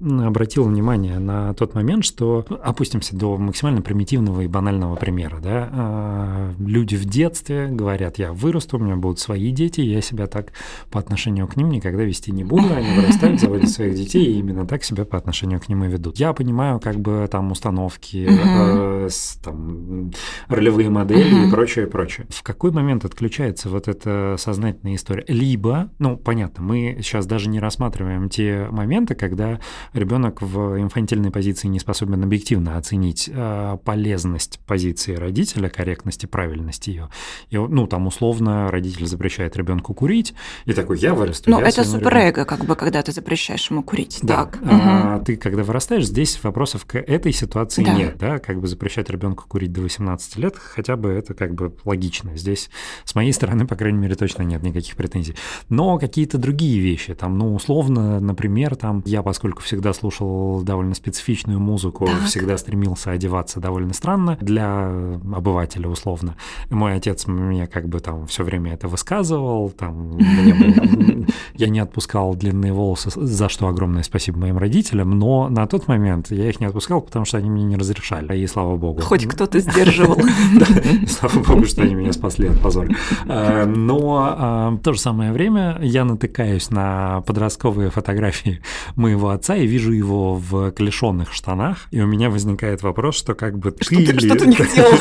[0.00, 5.38] обратил внимание на тот момент, что опустимся до максимально примитивного и банального примера.
[5.40, 5.68] Да?
[5.72, 10.52] А, люди в детстве говорят, я вырасту, у меня будут свои дети, я себя так
[10.90, 14.66] по отношению к ним никогда вести не буду, они вырастают, заводят своих детей, и именно
[14.66, 16.18] так себя по отношению к ним и ведут.
[16.18, 19.08] Я понимаю как бы там установки, э,
[19.42, 20.12] там,
[20.48, 22.26] ролевые модели и прочее, прочее.
[22.30, 25.24] В какой момент отключается вот эта сознательная история?
[25.26, 29.58] Либо, ну, понятно, мы сейчас даже не рассматриваем те моменты, когда
[29.92, 36.86] ребенок в инфантильной позиции не способен объективно оценить э, полезность позиции родителя, корректность и правильность
[36.86, 37.08] ее.
[37.50, 40.34] И, ну, там условно родитель запрещает ребенку курить,
[40.64, 41.50] и такой, я вырасту.
[41.50, 44.18] Но это суперэго, как бы, когда ты запрещаешь ему курить.
[44.22, 44.44] Да.
[44.44, 44.58] Так.
[44.64, 45.24] А, угу.
[45.24, 47.94] Ты, когда вырастаешь, здесь вопросов к этой ситуации да.
[47.94, 51.74] нет, да, как бы запрещать ребенку курить до 18 лет, хотя бы это как бы
[51.84, 52.36] логично.
[52.36, 52.70] Здесь
[53.04, 55.34] с моей стороны, по крайней мере, точно нет никаких претензий.
[55.68, 60.92] Но какие-то другие вещи, там, ну, условно, например, там, я, поскольку всегда всегда слушал довольно
[60.96, 62.24] специфичную музыку, так.
[62.24, 64.88] всегда стремился одеваться довольно странно для
[65.32, 66.34] обывателя условно.
[66.68, 70.18] Мой отец мне как бы там все время это высказывал, там
[71.54, 76.32] я не отпускал длинные волосы, за что огромное спасибо моим родителям, но на тот момент
[76.32, 79.00] я их не отпускал, потому что они мне не разрешали, и слава богу.
[79.00, 80.18] Хоть кто-то сдерживал.
[81.06, 82.88] Слава богу, что они меня спасли от позора.
[83.24, 88.60] Но в то же самое время я натыкаюсь на подростковые фотографии
[88.96, 93.58] моего отца и вижу его в клешенных штанах, и у меня возникает вопрос, что как
[93.58, 94.18] бы ты ли...
[94.18, 94.92] Что ты не делал?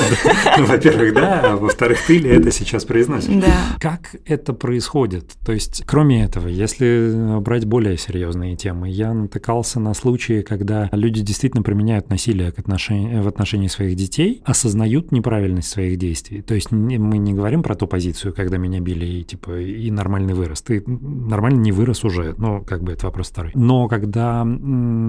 [0.58, 3.34] Ну, во-первых, да, а во-вторых, ты ли это сейчас произносишь?
[3.34, 3.78] Да.
[3.80, 5.34] Как это происходит?
[5.46, 11.22] То есть, кроме этого, если брать более серьезные темы, я натыкался на случаи, когда люди
[11.22, 16.42] действительно применяют насилие к отношению, в отношении своих детей, осознают неправильность своих действий.
[16.42, 20.34] То есть мы не говорим про ту позицию, когда меня били и типа и нормальный
[20.34, 20.62] вырос.
[20.62, 23.52] Ты нормально не вырос уже, но как бы это вопрос второй.
[23.56, 24.44] Но когда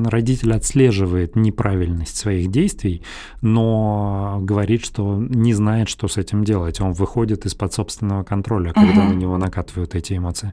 [0.09, 3.03] родитель отслеживает неправильность своих действий,
[3.41, 6.81] но говорит, что не знает, что с этим делать.
[6.81, 9.13] Он выходит из-под собственного контроля, когда угу.
[9.13, 10.53] на него накатывают эти эмоции.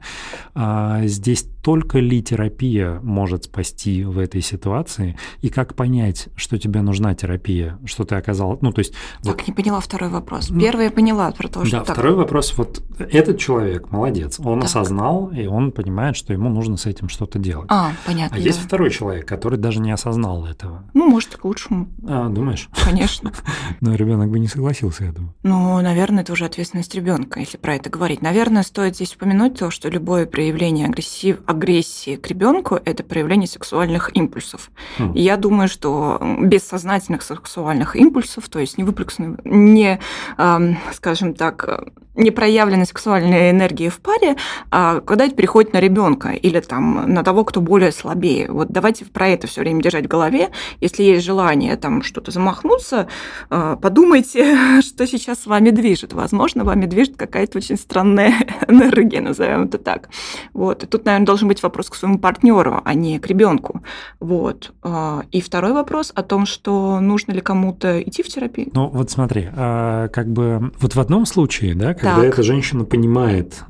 [0.54, 6.80] А здесь только ли терапия может спасти в этой ситуации, и как понять, что тебе
[6.80, 8.92] нужна терапия, что ты оказал, ну то есть...
[9.22, 9.48] Так, вот...
[9.48, 10.48] не поняла второй вопрос.
[10.48, 11.78] Первый я поняла про то, что...
[11.78, 11.96] Да, так...
[11.96, 14.68] второй вопрос, вот этот человек молодец, он так.
[14.68, 17.66] осознал, и он понимает, что ему нужно с этим что-то делать.
[17.68, 18.36] А, понятно.
[18.36, 18.46] А да.
[18.46, 20.84] есть второй человек, который даже не осознал этого.
[20.94, 21.88] Ну, может, к лучшему.
[22.06, 22.68] А, думаешь?
[22.84, 23.32] Конечно.
[23.80, 25.34] Но ребенок бы не согласился, я думаю.
[25.42, 28.22] Ну, наверное, это уже ответственность ребенка, если про это говорить.
[28.22, 31.38] Наверное, стоит здесь упомянуть то, что любое проявление агрессив...
[31.46, 34.70] агрессии к ребенку это проявление сексуальных импульсов.
[34.98, 35.12] Хм.
[35.12, 40.00] И я думаю, что без сознательных сексуальных импульсов, то есть не выплеснув, не,
[40.92, 44.36] скажем так, не проявленной сексуальной энергии в паре,
[44.70, 48.50] а когда это переходит на ребенка или там на того, кто более слабее.
[48.50, 50.50] Вот давайте про это все время держать в голове.
[50.80, 53.08] Если есть желание там что-то замахнуться,
[53.50, 56.12] а, подумайте, что сейчас с вами движет.
[56.12, 58.34] Возможно, вами движет какая-то очень странная
[58.68, 60.08] энергия, назовем это так.
[60.52, 60.84] Вот.
[60.84, 63.82] И тут, наверное, должен быть вопрос к своему партнеру, а не к ребенку.
[64.20, 64.72] Вот.
[64.82, 68.70] А, и второй вопрос о том, что нужно ли кому-то идти в терапию.
[68.72, 72.24] Ну вот смотри, а, как бы вот в одном случае, да, когда так.
[72.24, 73.64] эта женщина понимает,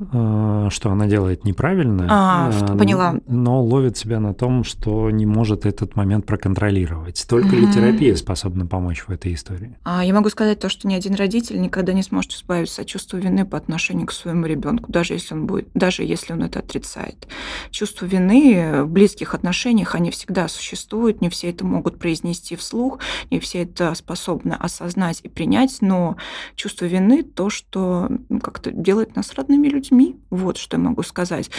[0.69, 3.15] что она делает неправильно, а, поняла.
[3.27, 7.25] но ловит себя на том, что что не может этот момент проконтролировать.
[7.27, 7.59] Только mm-hmm.
[7.59, 9.77] ли терапия способна помочь в этой истории?
[9.83, 13.17] А я могу сказать то, что ни один родитель никогда не сможет избавиться от чувства
[13.17, 17.27] вины по отношению к своему ребенку, даже если он будет, даже если он это отрицает.
[17.69, 23.41] Чувство вины в близких отношениях, они всегда существуют, не все это могут произнести вслух, не
[23.41, 26.15] все это способны осознать и принять, но
[26.55, 28.09] чувство вины то, что
[28.41, 30.15] как-то делает нас родными людьми.
[30.29, 31.51] Вот что я могу сказать.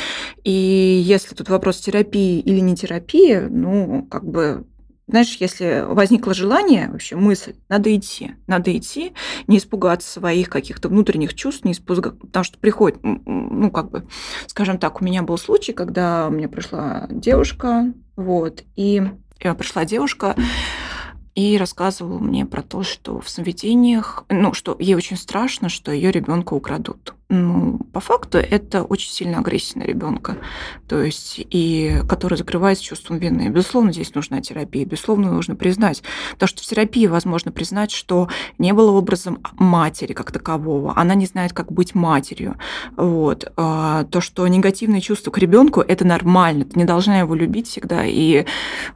[0.45, 3.18] И если тут вопрос терапии или не терапии,
[3.51, 4.65] ну, как бы
[5.09, 9.15] знаешь, если возникло желание, вообще мысль, надо идти, надо идти,
[9.47, 14.07] не испугаться своих каких-то внутренних чувств, не испугаться, потому что приходит, ну, как бы,
[14.47, 19.03] скажем так, у меня был случай, когда меня пришла девушка, вот, и
[19.39, 20.37] пришла девушка,
[21.35, 26.11] и рассказывала мне про то, что в сновидениях, ну, что ей очень страшно, что ее
[26.11, 30.39] ребенка украдут ну, по факту это очень сильно агрессия на ребенка,
[30.89, 33.49] то есть и который закрывается чувством вины.
[33.49, 36.03] Безусловно, здесь нужна терапия, безусловно, нужно признать,
[36.33, 41.27] потому что в терапии возможно признать, что не было образом матери как такового, она не
[41.27, 42.57] знает, как быть матерью.
[42.97, 43.53] Вот.
[43.57, 48.07] А то, что негативные чувства к ребенку это нормально, ты не должна его любить всегда
[48.07, 48.47] и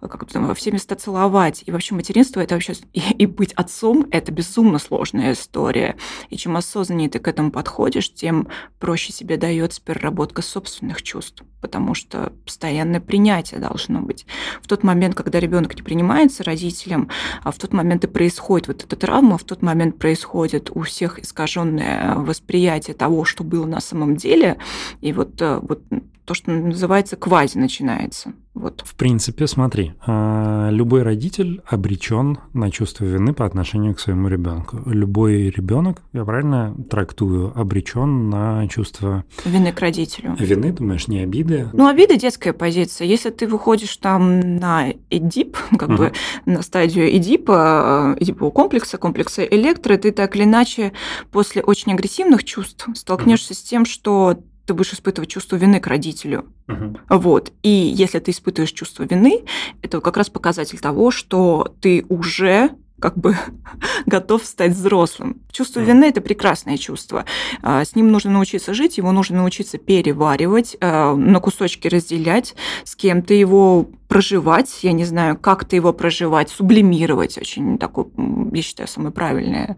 [0.00, 1.64] как там, во все места целовать.
[1.66, 5.96] И вообще материнство это вообще и быть отцом это безумно сложная история.
[6.30, 8.46] И чем осознаннее ты к этому подходишь, тем
[8.78, 14.26] проще себе дается переработка собственных чувств, потому что постоянное принятие должно быть.
[14.62, 17.08] В тот момент, когда ребенок не принимается родителям,
[17.42, 21.18] а в тот момент и происходит вот эта травма, в тот момент происходит у всех
[21.18, 24.56] искаженное восприятие того, что было на самом деле,
[25.00, 25.82] и вот, э, вот
[26.24, 28.32] то, что называется квази начинается.
[28.54, 28.82] Вот.
[28.84, 34.78] В принципе, смотри, а, любой родитель обречен на чувство вины по отношению к своему ребенку.
[34.84, 40.36] Любой ребенок, я правильно трактую, обречен на чувство вины к родителю.
[40.38, 41.70] Вины, думаешь, не обиды?
[41.72, 43.06] Ну, обида детская позиция.
[43.06, 45.96] Если ты выходишь там на эдип, как угу.
[45.96, 46.12] бы
[46.44, 50.92] на стадию эдипа, эдипового комплекса, комплекса электро, ты так или иначе
[51.30, 53.58] после очень агрессивных чувств столкнешься угу.
[53.58, 56.46] с тем, что ты будешь испытывать чувство вины к родителю.
[56.68, 56.98] Uh-huh.
[57.08, 57.52] Вот.
[57.62, 59.44] И если ты испытываешь чувство вины,
[59.82, 62.70] это как раз показатель того, что ты уже
[63.02, 63.36] как бы
[64.06, 65.42] готов стать взрослым.
[65.50, 67.24] Чувство вины– это прекрасное чувство.
[67.60, 72.94] А, с ним нужно научиться жить, его нужно научиться переваривать, а, на кусочки разделять, с
[72.94, 78.06] кем-то его проживать, я не знаю, как-то его проживать, сублимировать, очень такое,
[78.52, 79.76] я считаю, самое правильное.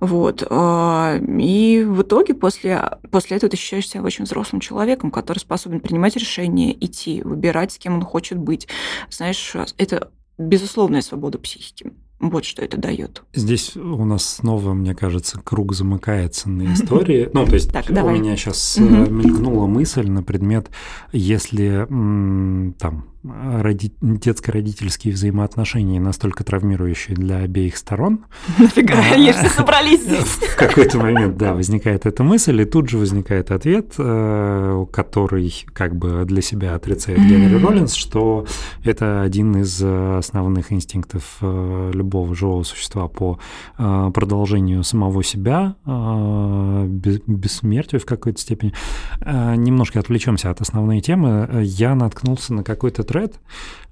[0.00, 0.42] Вот.
[0.50, 5.80] А, и в итоге после, после этого ты ощущаешь себя очень взрослым человеком, который способен
[5.80, 8.66] принимать решения, идти, выбирать, с кем он хочет быть.
[9.10, 11.92] Знаешь, это безусловная свобода психики.
[12.20, 13.22] Вот что это дает.
[13.32, 17.28] Здесь у нас снова, мне кажется, круг замыкается на истории.
[17.32, 18.18] Ну, то есть так, у давай.
[18.18, 19.10] меня сейчас угу.
[19.10, 20.68] мелькнула мысль на предмет,
[21.12, 21.86] если
[22.78, 23.92] там роди...
[24.00, 28.26] детско-родительские взаимоотношения настолько травмирующие для обеих сторон.
[28.58, 30.24] Нафига они все собрались здесь?
[30.54, 35.96] В какой-то момент, да, возникает эта мысль, и тут же возникает ответ, э, который как
[35.96, 38.46] бы для себя отрицает Генри Роллинс, что
[38.84, 43.38] это один из основных инстинктов э, любого живого существа по
[43.78, 45.76] э, продолжению самого себя,
[47.26, 48.72] бессмертию в какой-то степени.
[49.24, 51.62] Немножко отвлечемся от основной темы.
[51.62, 53.40] Я наткнулся на какой-то тред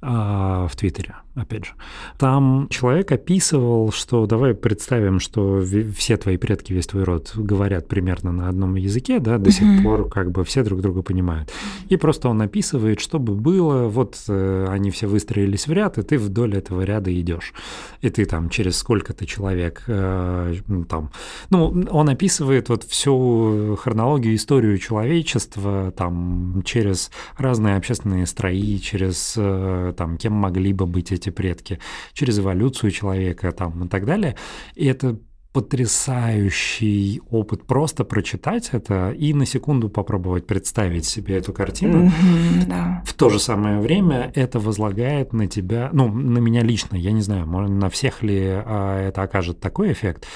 [0.03, 1.73] а, в Твиттере, опять же.
[2.19, 5.65] Там человек описывал, что давай представим, что
[5.97, 10.09] все твои предки, весь твой род говорят примерно на одном языке, да, до сих пор
[10.09, 11.51] как бы все друг друга понимают.
[11.89, 16.03] И просто он описывает, что бы было, вот э, они все выстроились в ряд, и
[16.03, 17.55] ты вдоль этого ряда идешь.
[18.03, 20.55] И ты там через сколько-то человек э,
[20.89, 21.11] там,
[21.51, 29.06] ну, он описывает вот всю хронологию, историю человечества, там, через разные общественные строи, через
[29.37, 31.79] э, там, кем могли бы быть эти предки,
[32.13, 34.37] через эволюцию человека там, и так далее.
[34.75, 35.19] И это
[35.57, 42.09] потрясающий опыт просто прочитать это и на секунду попробовать представить себе эту картину.
[42.09, 43.03] Mm-hmm, да.
[43.07, 47.23] В то же самое время это возлагает на тебя, ну, на меня лично, я не
[47.23, 50.27] знаю, на всех ли а, это окажет такой эффект,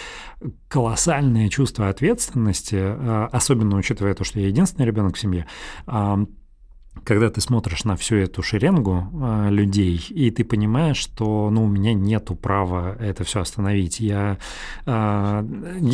[0.68, 5.46] колоссальное чувство ответственности, а, особенно учитывая то, что я единственный ребенок в семье,
[7.04, 11.68] когда ты смотришь на всю эту шеренгу э, людей, и ты понимаешь, что ну, у
[11.68, 14.00] меня нету права это все остановить.
[14.00, 14.38] Я,
[14.86, 15.44] э,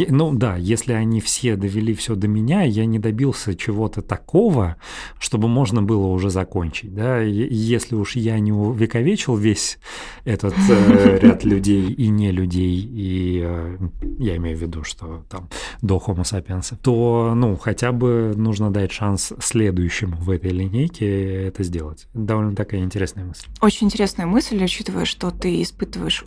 [0.09, 4.77] ну да, если они все довели все до меня, я не добился чего-то такого,
[5.19, 6.95] чтобы можно было уже закончить.
[6.95, 7.21] Да?
[7.21, 9.79] Если уж я не увековечил весь
[10.25, 13.79] этот э, ряд людей и не людей, и э,
[14.19, 15.49] я имею в виду, что там
[15.83, 21.47] до Homo sapiens, то ну хотя бы нужно дать шанс следующему в этой линейке рамки
[21.47, 22.07] это сделать.
[22.15, 23.47] Довольно такая интересная мысль.
[23.61, 26.25] Очень интересная мысль, учитывая, что ты испытываешь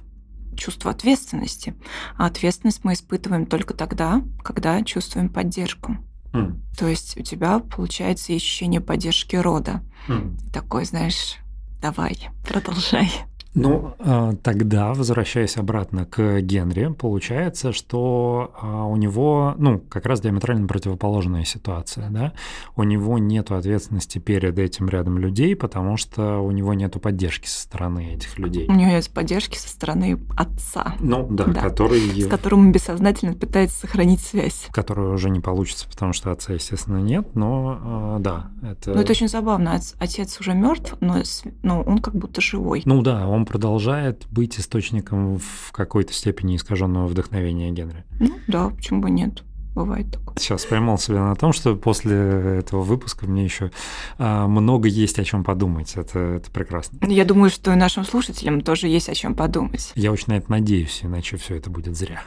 [0.55, 1.75] чувство ответственности.
[2.17, 5.97] А ответственность мы испытываем только тогда, когда чувствуем поддержку.
[6.33, 6.59] Mm.
[6.77, 9.81] То есть у тебя получается ощущение поддержки рода.
[10.07, 10.37] Mm.
[10.53, 11.37] Такой, знаешь,
[11.81, 13.11] давай, продолжай.
[13.55, 20.21] Ну, а, тогда, возвращаясь обратно к Генри, получается, что а, у него, ну, как раз
[20.21, 22.33] диаметрально противоположная ситуация, да?
[22.75, 27.61] У него нет ответственности перед этим рядом людей, потому что у него нет поддержки со
[27.61, 28.67] стороны этих людей.
[28.67, 30.95] У него есть поддержки со стороны отца.
[30.99, 31.61] Ну, да, да.
[31.61, 31.99] который...
[31.99, 34.67] С которым он бессознательно пытается сохранить связь.
[34.71, 38.93] Которую уже не получится, потому что отца, естественно, нет, но а, да, это...
[38.93, 39.79] Ну, это очень забавно.
[39.99, 41.17] Отец уже мертв, но,
[41.63, 42.83] но он как будто живой.
[42.85, 48.05] Ну да, он продолжает быть источником в какой-то степени искаженного вдохновения Генри.
[48.19, 49.43] Ну да, почему бы нет?
[49.73, 50.35] Бывает такое.
[50.37, 53.71] Сейчас поймал себя на том, что после этого выпуска мне еще
[54.17, 55.93] а, много есть о чем подумать.
[55.95, 56.99] Это, это прекрасно.
[57.07, 59.91] Я думаю, что и нашим слушателям тоже есть о чем подумать.
[59.95, 62.21] Я очень на это надеюсь, иначе все это будет зря.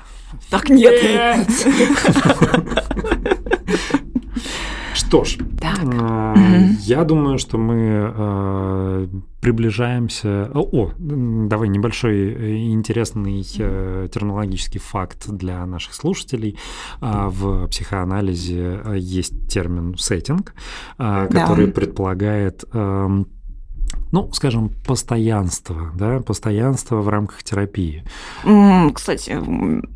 [0.50, 1.46] Так нет.
[4.94, 5.78] Что ж, так.
[5.84, 9.06] Э, я думаю, что мы э,
[9.40, 10.50] приближаемся...
[10.54, 16.58] О, давай небольшой э, интересный э, терминологический факт для наших слушателей.
[17.00, 20.54] Э, в психоанализе э, есть термин «сеттинг»,
[20.98, 21.72] э, который да.
[21.72, 22.64] предполагает...
[22.72, 23.24] Э,
[24.12, 28.04] ну, скажем, постоянство, да, постоянство в рамках терапии.
[28.94, 29.38] Кстати,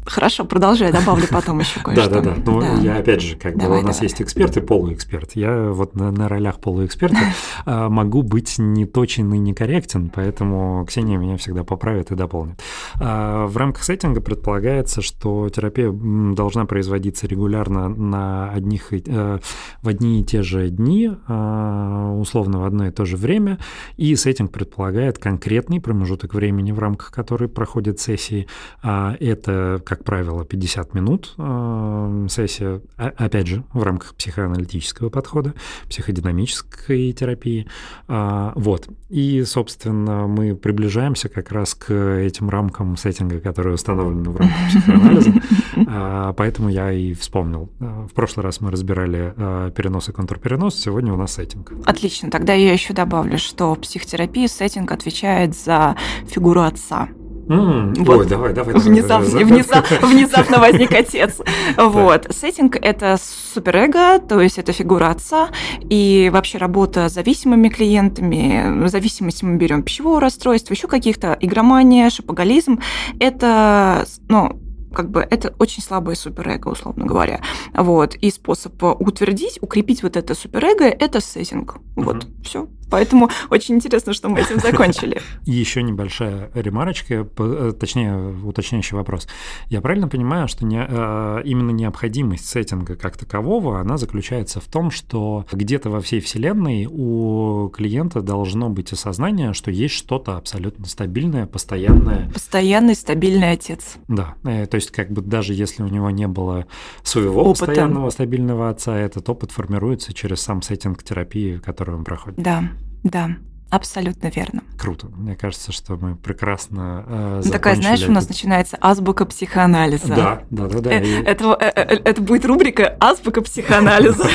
[0.06, 2.08] хорошо, продолжай, добавлю потом еще кое-что.
[2.08, 2.42] Да, да, да.
[2.44, 5.32] Ну, я опять же, как бы у нас есть эксперт и полуэксперт.
[5.36, 7.18] Я вот на, ролях полуэксперта
[7.66, 12.60] а, могу быть не точен и некорректен, поэтому Ксения меня всегда поправит и дополнит.
[12.98, 19.40] А, в рамках сеттинга предполагается, что терапия должна производиться регулярно на одних, э,
[19.82, 23.58] в одни и те же дни, а, условно в одно и то же время,
[23.98, 28.46] и сеттинг предполагает конкретный промежуток времени, в рамках которой проходят сессии.
[28.82, 35.54] А это, как правило, 50 минут а, сессия, опять же, в рамках психоаналитического подхода,
[35.88, 37.66] психодинамической терапии.
[38.08, 38.88] А, вот.
[39.08, 45.32] И, собственно, мы приближаемся как раз к этим рамкам сеттинга, которые установлены в рамках психоанализа.
[46.36, 47.70] Поэтому я и вспомнил.
[47.78, 49.32] В прошлый раз мы разбирали
[49.70, 51.72] перенос и контрперенос, сегодня у нас сеттинг.
[51.84, 52.30] Отлично.
[52.30, 55.96] Тогда я еще добавлю, что психотерапии сеттинг отвечает за
[56.28, 57.08] фигуру отца.
[57.48, 58.18] Mm, вот.
[58.18, 58.74] Ой, давай, давай.
[58.74, 61.40] Внезапно, давай, внезапно, внезапно возник отец.
[61.76, 62.26] Вот.
[62.30, 65.48] Сеттинг— это суперэго, то есть это фигура отца,
[65.88, 72.80] и вообще работа с зависимыми клиентами, зависимости мы берем пищевого расстройства, еще каких-то, игромания, шопоголизм.
[73.20, 74.60] Это, ну,
[74.92, 77.40] как бы это очень слабое суперэго, условно говоря.
[77.74, 78.14] Вот.
[78.16, 81.76] И способ утвердить, укрепить вот это суперэго– это сеттинг.
[81.94, 82.32] Вот, угу.
[82.42, 82.66] все.
[82.90, 85.20] Поэтому очень интересно, что мы этим закончили.
[85.44, 89.28] Еще небольшая ремарочка, э, точнее, уточняющий вопрос.
[89.68, 94.90] Я правильно понимаю, что не, э, именно необходимость сеттинга как такового, она заключается в том,
[94.90, 101.46] что где-то во всей Вселенной у клиента должно быть осознание, что есть что-то абсолютно стабильное,
[101.46, 102.30] постоянное.
[102.32, 103.96] Постоянный, стабильный отец.
[104.08, 106.66] Да, э, то есть как бы даже если у него не было
[107.02, 107.66] своего Опыта.
[107.66, 112.38] постоянного, стабильного отца, этот опыт формируется через сам сеттинг терапии, которую он проходит.
[112.40, 112.64] Да,
[113.06, 113.36] да.
[113.68, 114.62] Абсолютно верно.
[114.78, 115.08] Круто.
[115.08, 120.06] Мне кажется, что мы прекрасно э, ну, Такая, знаешь, у нас начинается азбука психоанализа.
[120.06, 120.80] Да, да, да.
[120.80, 120.92] да.
[120.92, 124.28] Э, это, э, э, это будет рубрика «Азбука психоанализа».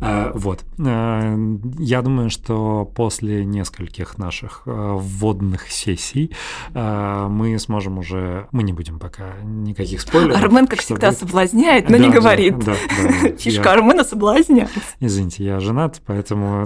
[0.00, 0.64] А, вот.
[0.78, 6.34] Я думаю, что после нескольких наших вводных сессий
[6.74, 8.48] мы сможем уже...
[8.52, 10.42] Мы не будем пока никаких спойлеров.
[10.42, 12.56] Армен, как всегда, соблазняет, но не говорит.
[13.38, 14.70] Фишка Армена соблазняет.
[15.00, 16.64] Извините, я женат, поэтому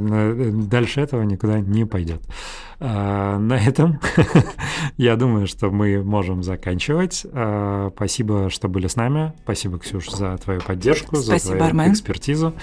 [0.68, 2.22] дальше этого никуда не не пойдет.
[2.78, 4.00] А, на этом
[4.96, 7.26] я думаю, что мы можем заканчивать.
[7.32, 9.32] А, спасибо, что были с нами.
[9.42, 11.92] Спасибо, Ксюш, за твою поддержку, Спасибо, за твою Армен.
[11.92, 12.54] экспертизу.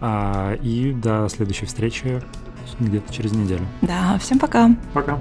[0.00, 2.22] А, и до следующей встречи
[2.80, 3.66] где-то через неделю.
[3.82, 4.74] Да, всем пока.
[4.92, 5.20] Пока.